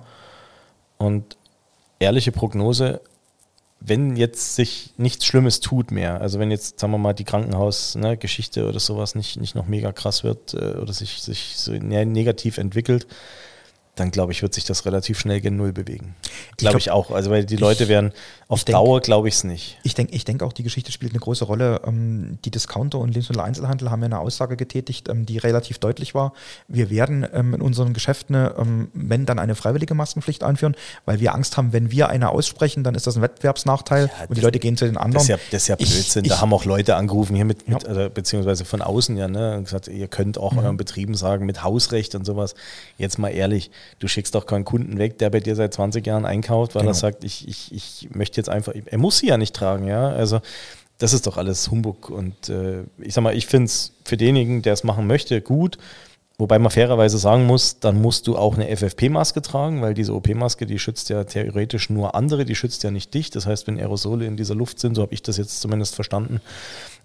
[1.01, 1.35] Und
[1.97, 3.01] ehrliche Prognose,
[3.79, 8.67] wenn jetzt sich nichts Schlimmes tut mehr, also wenn jetzt, sagen wir mal, die Krankenhausgeschichte
[8.67, 12.59] oder sowas nicht, nicht noch mega krass wird äh, oder sich, sich so ne negativ
[12.59, 13.07] entwickelt,
[14.01, 16.15] dann glaube ich, wird sich das relativ schnell gen Null bewegen.
[16.57, 17.11] Glaube glaub- ich auch.
[17.11, 18.11] Also weil die Leute werden
[18.47, 19.77] auf ich Dauer, glaube ich es nicht.
[19.83, 21.81] Ich denke ich denk auch, die Geschichte spielt eine große Rolle.
[21.85, 26.33] Ähm, die Discounter und Lebensmitteleinzelhandel haben ja eine Aussage getätigt, ähm, die relativ deutlich war.
[26.67, 28.35] Wir werden ähm, in unseren Geschäften,
[28.93, 30.75] wenn dann eine freiwillige Maskenpflicht einführen,
[31.05, 34.41] weil wir Angst haben, wenn wir eine aussprechen, dann ist das ein Wettbewerbsnachteil und die
[34.41, 35.13] Leute gehen zu den anderen.
[35.13, 36.25] Das ist ja, das ist ja Ich- Blödsinn.
[36.25, 37.89] ich- da haben auch Leute angerufen, hier mit, mit Ja.
[37.89, 41.63] oder beziehungsweise von außen ja, ne, und gesagt, ihr könnt auch euren Betrieben sagen, mit
[41.63, 42.55] Hausrecht und sowas.
[42.97, 46.25] Jetzt mal ehrlich, du schickst doch keinen Kunden weg, der bei dir seit 20 Jahren
[46.25, 46.93] einkauft, weil er Genau.
[46.93, 50.09] sagt, ich, ich, ich möchte jetzt einfach, er muss sie ja nicht tragen, ja.
[50.09, 50.41] Also
[50.97, 52.09] das ist doch alles Humbug.
[52.09, 55.77] Und äh, ich sag mal, ich finde es für denjenigen, der es machen möchte, gut.
[56.37, 60.65] Wobei man fairerweise sagen muss, dann musst du auch eine FFP-Maske tragen, weil diese OP-Maske,
[60.65, 63.29] die schützt ja theoretisch nur andere, die schützt ja nicht dich.
[63.29, 66.41] Das heißt, wenn Aerosole in dieser Luft sind, so habe ich das jetzt zumindest verstanden,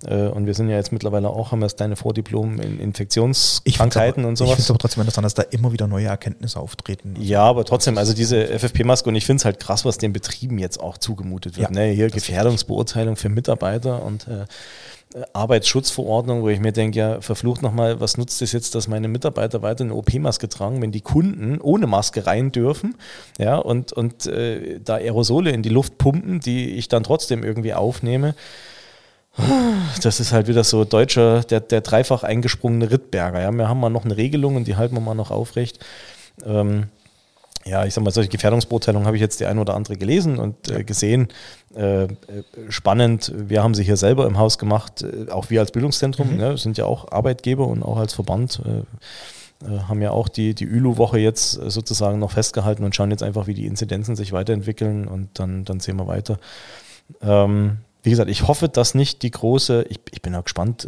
[0.04, 4.24] äh, und wir sind ja jetzt mittlerweile auch, haben wir das kleine Vordiplom in Infektionskrankheiten
[4.24, 4.58] und Ich finde sowas.
[4.58, 7.14] es aber trotzdem interessant, dass da immer wieder neue Erkenntnisse auftreten.
[7.18, 10.58] Ja, aber trotzdem, also diese FFP-Maske und ich finde es halt krass, was den Betrieben
[10.58, 11.70] jetzt auch zugemutet wird.
[11.70, 11.90] Ja, ne?
[11.92, 14.44] Hier Gefährdungsbeurteilung für Mitarbeiter und äh,
[15.32, 19.62] Arbeitsschutzverordnung, wo ich mir denke, ja, verflucht nochmal, was nutzt es jetzt, dass meine Mitarbeiter
[19.62, 22.96] weiter eine OP-Maske tragen, wenn die Kunden ohne Maske rein dürfen,
[23.38, 27.74] ja, und, und äh, da Aerosole in die Luft pumpen, die ich dann trotzdem irgendwie
[27.74, 28.34] aufnehme.
[30.02, 33.40] Das ist halt wieder so deutscher, der, der dreifach eingesprungene Rittberger.
[33.40, 33.52] Ja.
[33.52, 35.78] Wir haben mal noch eine Regelung und die halten wir mal noch aufrecht.
[36.44, 36.88] Ähm,
[37.66, 40.70] ja, ich sag mal, solche Gefährdungsbeurteilungen habe ich jetzt die eine oder andere gelesen und
[40.70, 41.28] äh, gesehen.
[41.74, 42.08] Äh, äh,
[42.68, 46.56] spannend, wir haben sie hier selber im Haus gemacht, äh, auch wir als Bildungszentrum, ne,
[46.56, 48.62] sind ja auch Arbeitgeber und auch als Verband.
[48.64, 53.22] Äh, äh, haben ja auch die, die ÜLU-Woche jetzt sozusagen noch festgehalten und schauen jetzt
[53.22, 56.38] einfach, wie die Inzidenzen sich weiterentwickeln und dann, dann sehen wir weiter.
[57.22, 60.86] Ähm, wie gesagt, ich hoffe, dass nicht die große, ich, ich bin auch gespannt,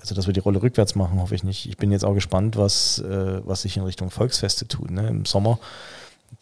[0.00, 1.66] also dass wir die Rolle rückwärts machen, hoffe ich nicht.
[1.68, 4.90] Ich bin jetzt auch gespannt, was, äh, was sich in Richtung Volksfeste tut.
[4.90, 5.08] Ne?
[5.08, 5.58] Im Sommer,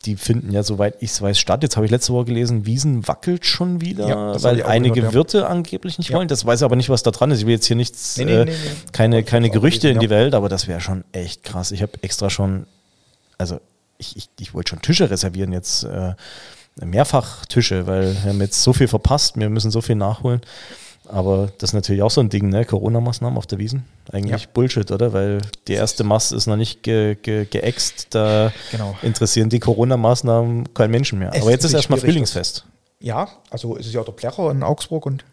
[0.05, 1.63] die finden ja, soweit ich es weiß, statt.
[1.63, 5.19] Jetzt habe ich letzte Woche gelesen, Wiesen wackelt schon wieder, Ja, weil einige gehört, ja.
[5.19, 6.17] Wirte angeblich nicht Ja.
[6.19, 6.29] wollen.
[6.29, 7.41] Das weiß ich aber nicht, was da dran ist.
[7.41, 8.53] Ich will jetzt hier nichts, Nee, nee, äh, nee,
[8.93, 10.11] keine, keine Gerüchte in die.
[10.11, 11.73] Welt, aber das wäre schon echt krass.
[11.73, 12.67] Ich habe extra schon,
[13.39, 13.61] also
[13.99, 15.85] ich, ich, ich wollte schon Tische reservieren jetzt.
[15.85, 16.15] Äh,
[16.81, 20.41] mehrfach Tische, weil wir haben jetzt so viel verpasst, wir müssen so viel nachholen.
[21.11, 22.65] Aber das ist natürlich auch so ein Ding, ne?
[22.65, 23.85] Corona-Maßnahmen auf der Wiesen.
[24.13, 24.49] Eigentlich Ja.
[24.53, 25.13] Bullshit, oder?
[25.13, 28.09] Weil die erste Mast ist noch nicht ge ge geäxt.
[28.11, 28.97] Da Genau.
[29.03, 31.31] interessieren die Corona-Maßnahmen keinen Menschen mehr.
[31.35, 32.65] Es Aber jetzt ist ist erstmal Frühlingsfest.
[33.01, 35.25] Ja, also es ist ja auch der Plärrer in Augsburg und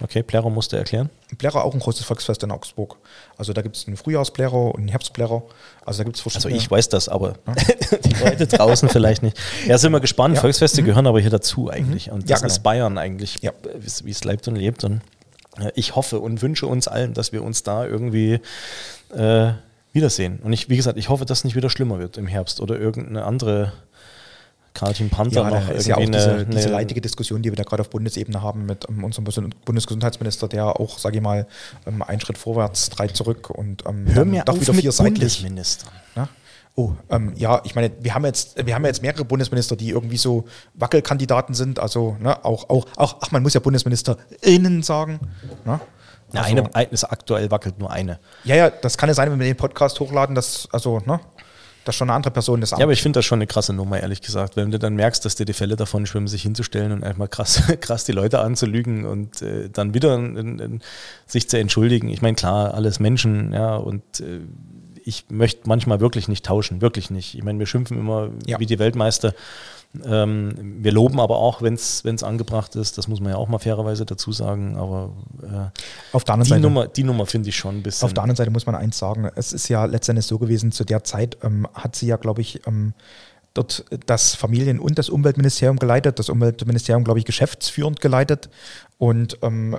[0.00, 1.10] Okay, Plero musste erklären.
[1.38, 2.96] Plärrer auch ein großes Volksfest in Augsburg.
[3.36, 5.42] Also da gibt es einen Frühjahrsplärrer und einen Herbstplärrer.
[5.84, 6.58] Also da gibt es Also verschiedene.
[6.60, 7.34] ich weiß das, aber
[8.04, 9.38] die Leute draußen vielleicht nicht.
[9.68, 10.34] Ja, sind wir gespannt.
[10.34, 10.40] Ja.
[10.40, 12.10] Volksfeste gehören aber hier dazu eigentlich.
[12.10, 12.28] Und Mhm.
[12.28, 12.62] Ja, das ist genau.
[12.64, 13.52] Bayern eigentlich, Ja.
[13.78, 14.82] wie es lebt und lebt.
[14.82, 15.02] Und
[15.74, 18.40] ich hoffe und wünsche uns allen, dass wir uns da irgendwie
[19.14, 19.52] äh,
[19.92, 20.38] wiedersehen.
[20.42, 22.78] Und ich, wie gesagt, ich hoffe, dass es nicht wieder schlimmer wird im Herbst oder
[22.78, 23.72] irgendeine andere
[24.74, 27.62] Carlton Panther ja, noch ist ja auch diese, eine, diese leidige Diskussion, die wir da
[27.62, 31.46] gerade auf Bundesebene haben mit ähm, unserem Bundesgesundheitsminister, der auch, sage ich mal,
[31.86, 34.92] ähm, einen Schritt vorwärts, drei zurück und ähm, Hör mir doch auf wieder mit vier
[34.92, 35.18] seitlich.
[35.18, 35.90] Bundesministern.
[36.16, 36.28] Ja?
[36.74, 40.16] Oh, ähm, ja, ich meine, wir haben jetzt, wir haben jetzt mehrere Bundesminister, die irgendwie
[40.16, 41.78] so Wackelkandidaten sind.
[41.78, 45.20] Also, ne, auch, auch, auch, ach, man muss ja BundesministerInnen sagen.
[45.66, 45.80] Ne?
[46.34, 48.18] Also- eine, ein- ist aktuell wackelt nur eine.
[48.44, 51.20] Ja, ja, das kann ja sein, wenn wir den Podcast hochladen, dass, also, ne,
[51.84, 54.00] dass schon eine andere Person das Ja, aber ich finde das schon eine krasse Nummer,
[54.00, 54.56] ehrlich gesagt.
[54.56, 57.60] Wenn du dann merkst, dass dir die Fälle davon schwimmen, sich hinzustellen und einfach krass,
[57.80, 60.80] krass die Leute anzulügen und äh, dann wieder in, in,
[61.26, 62.08] sich zu entschuldigen.
[62.08, 64.40] Ich meine, klar, alles Menschen, ja, und äh,
[65.04, 67.34] ich möchte manchmal wirklich nicht tauschen, wirklich nicht.
[67.34, 68.58] Ich meine, wir schimpfen immer Ja.
[68.60, 69.34] wie die Weltmeister.
[70.06, 72.96] Ähm, wir loben aber auch, wenn es angebracht ist.
[72.96, 74.76] Das muss man ja auch mal fairerweise dazu sagen.
[74.76, 75.10] Aber
[75.42, 76.62] äh, Auf der anderen die, Seite.
[76.62, 78.06] Nummer, die Nummer finde ich schon ein bisschen.
[78.06, 80.84] Auf der anderen Seite muss man eins sagen, es ist ja letztendlich so gewesen, zu
[80.84, 82.94] der Zeit ähm, hat sie ja, glaube ich, ähm,
[83.54, 88.48] dort das Familien- und das Umweltministerium geleitet, das Umweltministerium, glaube ich, geschäftsführend geleitet
[88.96, 89.78] und ähm,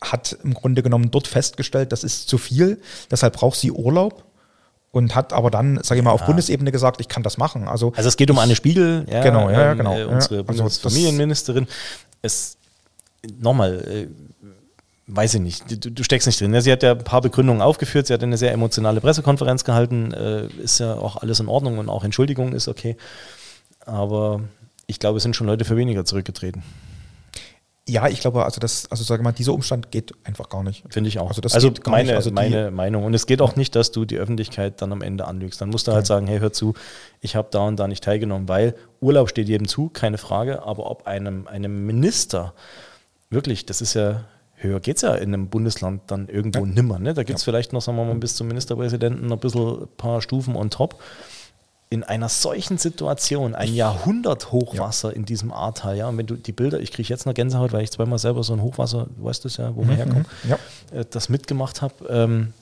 [0.00, 4.24] hat im Grunde genommen dort festgestellt, das ist zu viel, deshalb braucht sie Urlaub
[4.92, 7.68] und hat aber dann, sage ich mal, auf Bundesebene gesagt, ich kann das machen.
[7.68, 10.62] Also, Also es geht um Anne Spiegel, ja, Genau, ja, ähm, genau, äh, unsere Also
[10.62, 11.66] Bundesfamilienministerin.
[12.22, 12.56] Es
[13.38, 14.06] nochmal, äh,
[15.06, 16.52] weiß ich nicht, du, du steckst nicht drin.
[16.54, 20.12] Ja, Sie hat ja ein paar Begründungen aufgeführt, sie hat eine sehr emotionale Pressekonferenz gehalten,
[20.12, 22.96] äh, ist ja auch alles in Ordnung und auch Entschuldigung ist okay.
[23.86, 24.40] Aber
[24.86, 26.62] ich glaube, es sind schon Leute für weniger zurückgetreten.
[27.90, 30.84] Ja, ich glaube, also das, also sage mal, dieser Umstand geht einfach gar nicht.
[30.88, 31.28] Finde ich auch.
[31.28, 32.16] Also das also geht gar meine, nicht.
[32.16, 33.04] Also meine Meinung.
[33.04, 35.60] Und es geht auch nicht, dass du die Öffentlichkeit dann am Ende anlügst.
[35.60, 36.74] Dann musst du halt sagen, hey, hör zu,
[37.20, 40.62] ich habe da und da nicht teilgenommen, weil Urlaub steht jedem zu, keine Frage.
[40.62, 42.54] Aber ob einem, einem Minister
[43.28, 44.24] wirklich, das ist ja,
[44.54, 46.98] höher geht es ja in einem Bundesland dann irgendwo nimmer.
[46.98, 47.14] Ne?
[47.14, 50.22] Da gibt es vielleicht noch, sagen wir mal, bis zum Ministerpräsidenten ein bisschen ein paar
[50.22, 51.02] Stufen on top.
[51.92, 56.78] In einer solchen Situation, ein Jahrhundert-Hochwasser in diesem Ahrtal, ja, und wenn du die Bilder,
[56.78, 59.56] ich kriege jetzt noch Gänsehaut, weil ich zweimal selber so ein Hochwasser, du weißt das
[59.56, 60.56] ja, wo wir herkommen, Ja.
[60.96, 62.52] äh, das mitgemacht habe, ähm,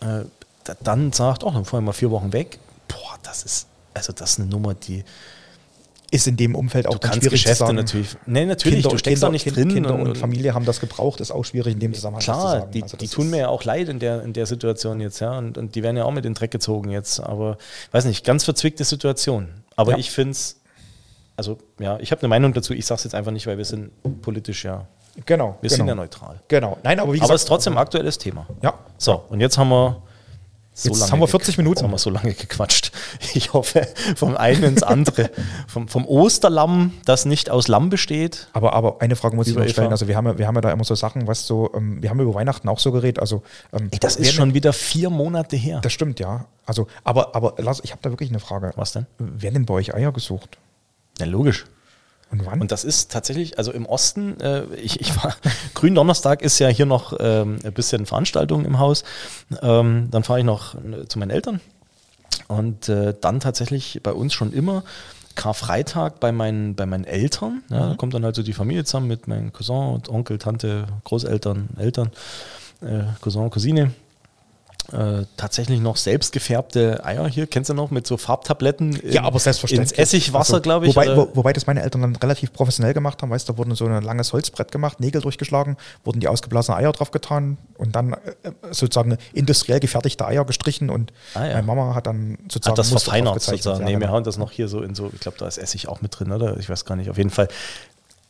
[0.00, 0.24] äh,
[0.64, 2.58] da, dann sagt, oh, dann fahren wir mal vier Wochen weg.
[2.88, 5.04] Boah, das ist, also das ist eine Nummer, die,
[6.16, 7.76] Ist in dem Umfeld auch du kannst schwierig Geschäfte zu sagen.
[7.76, 9.68] natürlich, nee, natürlich, Kinder, du steckst Kinder, da nicht Kind- drin.
[9.68, 12.20] Kinder und, Familie haben das gebraucht, ist auch schwierig in dem Zusammenhang.
[12.22, 12.70] zu Klar, sagen.
[12.72, 15.38] die, Also die tun mir ja auch leid in der, in der Situation jetzt, ja,
[15.38, 17.58] und, und die werden ja auch mit den Dreck gezogen jetzt, aber
[17.92, 19.48] weiß nicht, ganz verzwickte Situation.
[19.76, 19.98] Aber Ja.
[19.98, 20.60] ich finde es,
[21.36, 23.64] also ja, ich habe eine Meinung dazu, ich sage es jetzt einfach nicht, weil wir
[23.64, 23.90] sind
[24.22, 24.86] politisch ja,
[25.26, 25.56] Genau.
[25.60, 25.76] wir genau.
[25.76, 26.40] sind ja neutral.
[26.48, 26.78] Genau.
[26.82, 28.46] Nein, aber wie Aber gesagt, es ist trotzdem ein aktuelles Thema.
[28.62, 28.74] Ja.
[28.98, 30.02] So, und jetzt haben wir.
[30.78, 31.76] So Jetzt lange haben wir ge- 40 Minuten.
[31.78, 32.92] Jetzt haben wir so lange gequatscht.
[33.34, 35.30] Ich hoffe, vom einen ins andere.
[35.68, 38.48] vom, vom Osterlamm, das nicht aus Lamm besteht.
[38.52, 39.90] Aber, aber eine Frage muss ich noch stellen.
[39.90, 42.10] Also wir haben, ja, wir haben ja da immer so Sachen, was so, ähm, wir
[42.10, 43.20] haben über Weihnachten auch so geredet.
[43.20, 45.80] Also ähm, Ey, das ist schon wieder vier Monate her.
[45.80, 46.44] Das stimmt, ja.
[46.66, 48.72] Also, aber, aber Lars, ich habe da wirklich eine Frage.
[48.76, 49.06] Was denn?
[49.18, 50.58] Werden denn bei euch Eier gesucht?
[51.18, 51.64] Ja, logisch.
[52.30, 52.60] Und wann?
[52.60, 55.36] Und das ist tatsächlich, also im Osten, äh, ich, ich war,
[55.74, 59.04] Gründonnerstag ist ja hier noch ähm, ein bisschen Veranstaltung im Haus.
[59.62, 61.60] Ähm, dann fahre ich noch äh, zu meinen Eltern.
[62.48, 64.84] Und äh, dann tatsächlich bei uns schon immer
[65.34, 67.62] Karfreitag bei meinen, bei meinen Eltern.
[67.70, 71.68] Ja, Da kommt dann also die Familie zusammen mit meinem Cousin und Onkel, Tante, Großeltern,
[71.78, 72.10] Eltern,
[72.80, 73.92] äh, Cousin, Cousine.
[74.92, 78.94] Äh, tatsächlich noch selbst gefärbte Eier hier, kennst du noch, mit so Farbtabletten?
[78.96, 79.98] in- ja, aber selbstverständlich.
[79.98, 80.94] Ins Essigwasser, Also, glaube ich.
[80.94, 83.30] Wobei, wo, wobei das meine Eltern dann relativ professionell gemacht haben.
[83.30, 86.92] Weißt du, da wurden so ein langes Holzbrett gemacht, Nägel durchgeschlagen, wurden die ausgeblasenen Eier
[86.92, 88.16] drauf getan und dann äh,
[88.70, 91.54] sozusagen industriell gefertigte Eier gestrichen und Ah, ja.
[91.54, 93.80] meine Mama hat dann sozusagen Hat das Muster verfeinert sozusagen.
[93.80, 94.12] Ja, nee, wir genau.
[94.12, 96.30] hauen das noch hier so in so, ich glaube, da ist Essig auch mit drin,
[96.30, 96.56] oder?
[96.58, 97.10] Ich weiß gar nicht.
[97.10, 97.48] Auf jeden Fall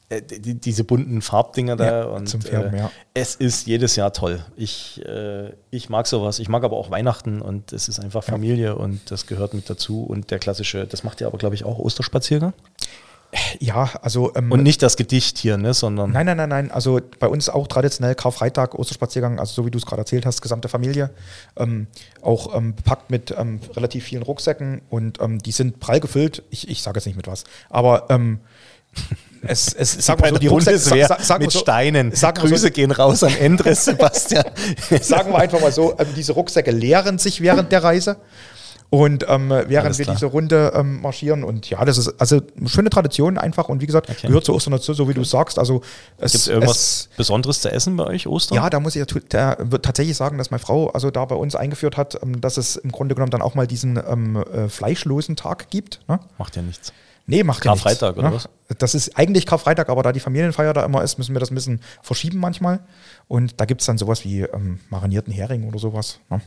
[0.09, 1.85] äh, die, diese bunten Farbdinger da.
[1.85, 2.91] Ja, und, zum Färben, äh, ja.
[3.15, 4.45] Es ist jedes Jahr toll.
[4.57, 6.39] Ich, äh, ich mag sowas.
[6.39, 10.05] Ich mag aber auch Weihnachten und es ist einfach Familie und das gehört mit dazu.
[10.05, 12.53] Und der klassische, das macht ja aber, glaube ich, auch Osterspaziergang.
[13.59, 16.71] Ja, also ähm, Und nicht das Gedicht hier, ne, sondern Nein, nein, nein, nein.
[16.71, 20.41] Also bei uns auch traditionell Karfreitag, Osterspaziergang, also so wie du es gerade erzählt hast,
[20.41, 21.11] gesamte Familie.
[21.57, 21.89] Ähm,
[22.23, 26.45] auch ähm, bepackt mit ähm, relativ vielen Rucksäcken und ähm, die sind prall gefüllt.
[26.51, 27.45] Ich, ich sage jetzt nicht mit was.
[27.69, 28.41] Aber ähm,
[29.49, 32.13] es, es sagen wir so, die Bundeswehr sa- sa- sagen wir mit so, Steinen.
[32.13, 34.45] Wir, Grüße so, gehen raus an Endres, Sebastian.
[35.01, 38.17] sagen wir einfach mal so, ähm, diese Rucksäcke leeren sich während der Reise.
[38.89, 40.15] Und ähm, während Alles wir klar.
[40.15, 43.87] diese Runde ähm, marschieren und ja, das ist also eine schöne Tradition einfach und wie
[43.87, 44.29] gesagt, Okay.
[44.29, 45.59] gehört zu Ostern dazu, so wie du sagst.
[45.59, 45.81] Also
[46.19, 48.55] es, Gibt es irgendwas Besonderes zu essen bei euch, Ostern?
[48.55, 51.57] Ja, da muss ich da wird tatsächlich sagen, dass meine Frau also da bei uns
[51.57, 55.35] eingeführt hat, ähm, dass es im Grunde genommen dann auch mal diesen ähm, äh, fleischlosen
[55.35, 55.99] Tag gibt.
[56.07, 56.21] Ne?
[56.39, 56.93] Macht ja nichts.
[57.27, 58.41] Nee, macht ja Karfreitag, oder ne?
[58.79, 61.57] Das ist eigentlich Karfreitag, aber da die Familienfeier da immer ist, müssen wir das ein
[61.57, 62.81] bisschen verschieben manchmal.
[63.27, 66.21] Und da gibt es dann sowas wie ähm, marinierten Hering oder sowas.
[66.31, 66.41] Ne?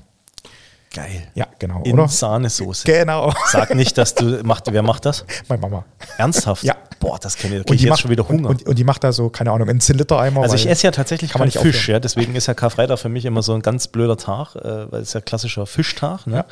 [0.93, 1.27] Geil.
[1.36, 1.84] Ja, genau.
[1.84, 2.07] In oder?
[2.07, 2.86] Sahnesoße.
[2.86, 3.34] Genau.
[3.51, 5.25] Sag nicht, dass du, macht, wer macht das?
[5.47, 5.86] Meine Mama.
[6.17, 6.63] Ernsthaft?
[6.63, 6.75] Ja.
[6.99, 8.49] Boah, das kenne ich, da Und ich die jetzt macht schon wieder Hunger.
[8.49, 10.41] Und, und, und die macht da so, keine Ahnung, einen 10-Liter-Eimer.
[10.41, 11.95] also ich esse ja tatsächlich keinen nicht Fisch, aufhören.
[11.95, 15.01] ja, deswegen ist ja Karfreitag für mich immer so ein ganz blöder Tag, äh, weil
[15.01, 16.25] es ja klassischer Fischtag.
[16.25, 16.43] Ne?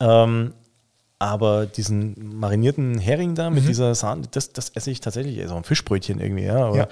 [0.00, 0.54] Ähm,
[1.20, 3.56] aber diesen marinierten Hering da Mhm.
[3.56, 6.88] mit dieser Sahne, das, das esse ich tatsächlich, so ein Fischbrötchen irgendwie, ja, aber, Ja,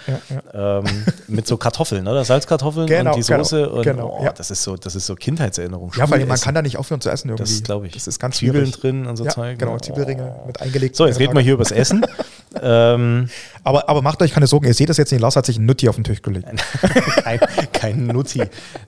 [0.52, 0.84] ja, Ähm,
[1.28, 2.24] mit so Kartoffeln, oder?
[2.24, 4.32] Salzkartoffeln Genau, und die Soße genau, und genau, oh, ja.
[4.32, 5.92] das ist so, das ist so Kindheitserinnerung.
[5.96, 7.42] Ja, weil man kann da nicht aufhören zu essen irgendwie.
[7.52, 7.92] Das glaube ich.
[7.92, 8.80] Das ist ganz Zwiebeln schwierig.
[8.80, 9.58] drin und so ja, Zeug.
[9.60, 9.78] Genau, Oh.
[9.78, 10.96] Zwiebelringe mit eingelegt.
[10.96, 12.04] So, jetzt reden wir hier übers Essen.
[12.62, 13.28] ähm,
[13.64, 15.20] Aber, aber macht euch keine Sorgen, ihr seht das jetzt nicht.
[15.20, 16.46] Lars hat sich ein Nutti auf den Tisch gelegt.
[17.24, 17.40] kein,
[17.72, 18.42] kein Nutti.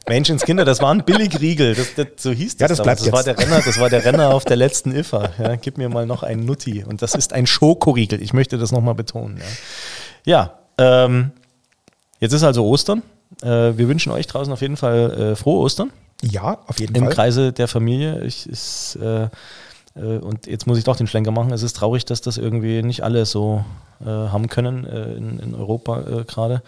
[0.08, 1.74] Menschenskinder, das war ein Billigriegel.
[1.74, 2.60] Das, das, so hieß das.
[2.60, 3.02] Ja, das damals.
[3.02, 5.30] bleibt das war der Renner, Das war der Renner auf der letzten IFA.
[5.38, 6.84] Ja, gib mir mal noch einen Nutti.
[6.84, 8.22] Und das ist ein Schokoriegel.
[8.22, 9.40] Ich möchte das nochmal betonen.
[10.24, 11.32] Ja, ja ähm,
[12.20, 13.02] jetzt ist also Ostern.
[13.42, 15.90] Äh, wir wünschen euch draußen auf jeden Fall äh, frohe Ostern
[16.22, 17.12] Ja, auf jeden im Fall.
[17.12, 18.22] Kreise der Familie.
[18.24, 19.28] Ich, ist, äh,
[20.02, 21.52] und jetzt muss ich doch den Schlenker machen.
[21.52, 23.64] Es ist traurig, dass das irgendwie nicht alle so
[24.00, 26.62] äh, haben können äh, in, in Europa äh, gerade.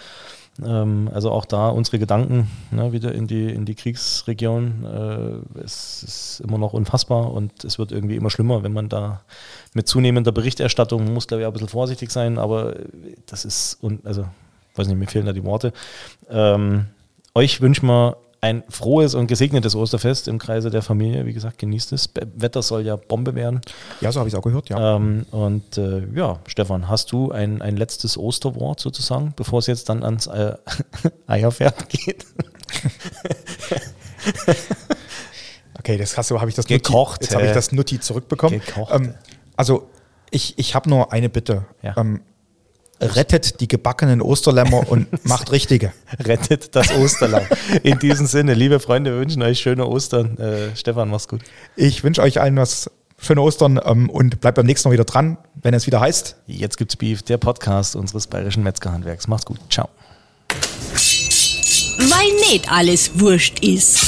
[0.64, 4.85] Ähm, also auch da unsere Gedanken ne, wieder in die, in die Kriegsregion.
[4.85, 9.20] Äh, es ist immer noch unfassbar und es wird irgendwie immer schlimmer, wenn man da
[9.74, 12.74] mit zunehmender Berichterstattung, man muss glaube ich auch ein bisschen vorsichtig sein, aber
[13.26, 14.26] das ist, un, also
[14.74, 15.72] weiß nicht, mir fehlen da die Worte.
[16.28, 16.87] Ähm,
[17.35, 21.26] euch wünschen wir ein frohes und gesegnetes Osterfest im Kreise der Familie.
[21.26, 22.09] Wie gesagt, genießt es.
[22.34, 23.61] Wetter soll ja Bombe werden.
[24.01, 24.97] Ja, so habe ich es auch gehört, ja.
[24.97, 29.91] Ähm, und äh, ja, Stefan, hast du ein, ein letztes Osterwort sozusagen, bevor es jetzt
[29.91, 30.55] dann ans äh,
[31.26, 32.24] Eierpferd geht?
[35.78, 38.62] okay, das hast du, habe ich das Gekocht, Nutti, jetzt habe ich das Nutti zurückbekommen.
[38.64, 38.95] Gekocht.
[38.95, 39.14] Ähm,
[39.57, 39.91] also
[40.30, 41.66] ich, ich habe nur eine Bitte.
[41.82, 41.95] Ja.
[41.99, 42.22] Ähm,
[43.01, 45.92] rettet die gebackenen Osterlämmer und macht richtige.
[46.18, 47.44] Rettet das Osterlamm.
[47.82, 50.36] In diesem Sinne, liebe Freunde, wir wünschen euch schöne Ostern.
[50.38, 51.40] Äh, Stefan, mach's gut.
[51.76, 55.38] Ich wünsche euch allen was schöne Ostern ähm, und bleibt beim nächsten Mal wieder dran,
[55.62, 56.36] wenn es wieder heißt.
[56.46, 59.28] Jetzt gibt's Beef, der Podcast unseres bayerischen Metzgerhandwerks.
[59.28, 59.59] Macht's gut.
[59.70, 59.88] Ciao.
[61.98, 64.01] Weil nicht alles wurscht ist.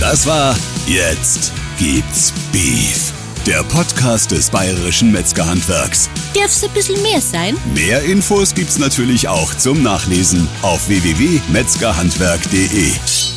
[0.00, 0.54] Das war
[0.86, 3.13] Jetzt gibt's Beef.
[3.46, 6.08] Der Podcast des bayerischen Metzgerhandwerks.
[6.34, 7.54] Darf's ein bisschen mehr sein?
[7.74, 13.33] Mehr Infos gibt's natürlich auch zum Nachlesen auf www.metzgerhandwerk.de.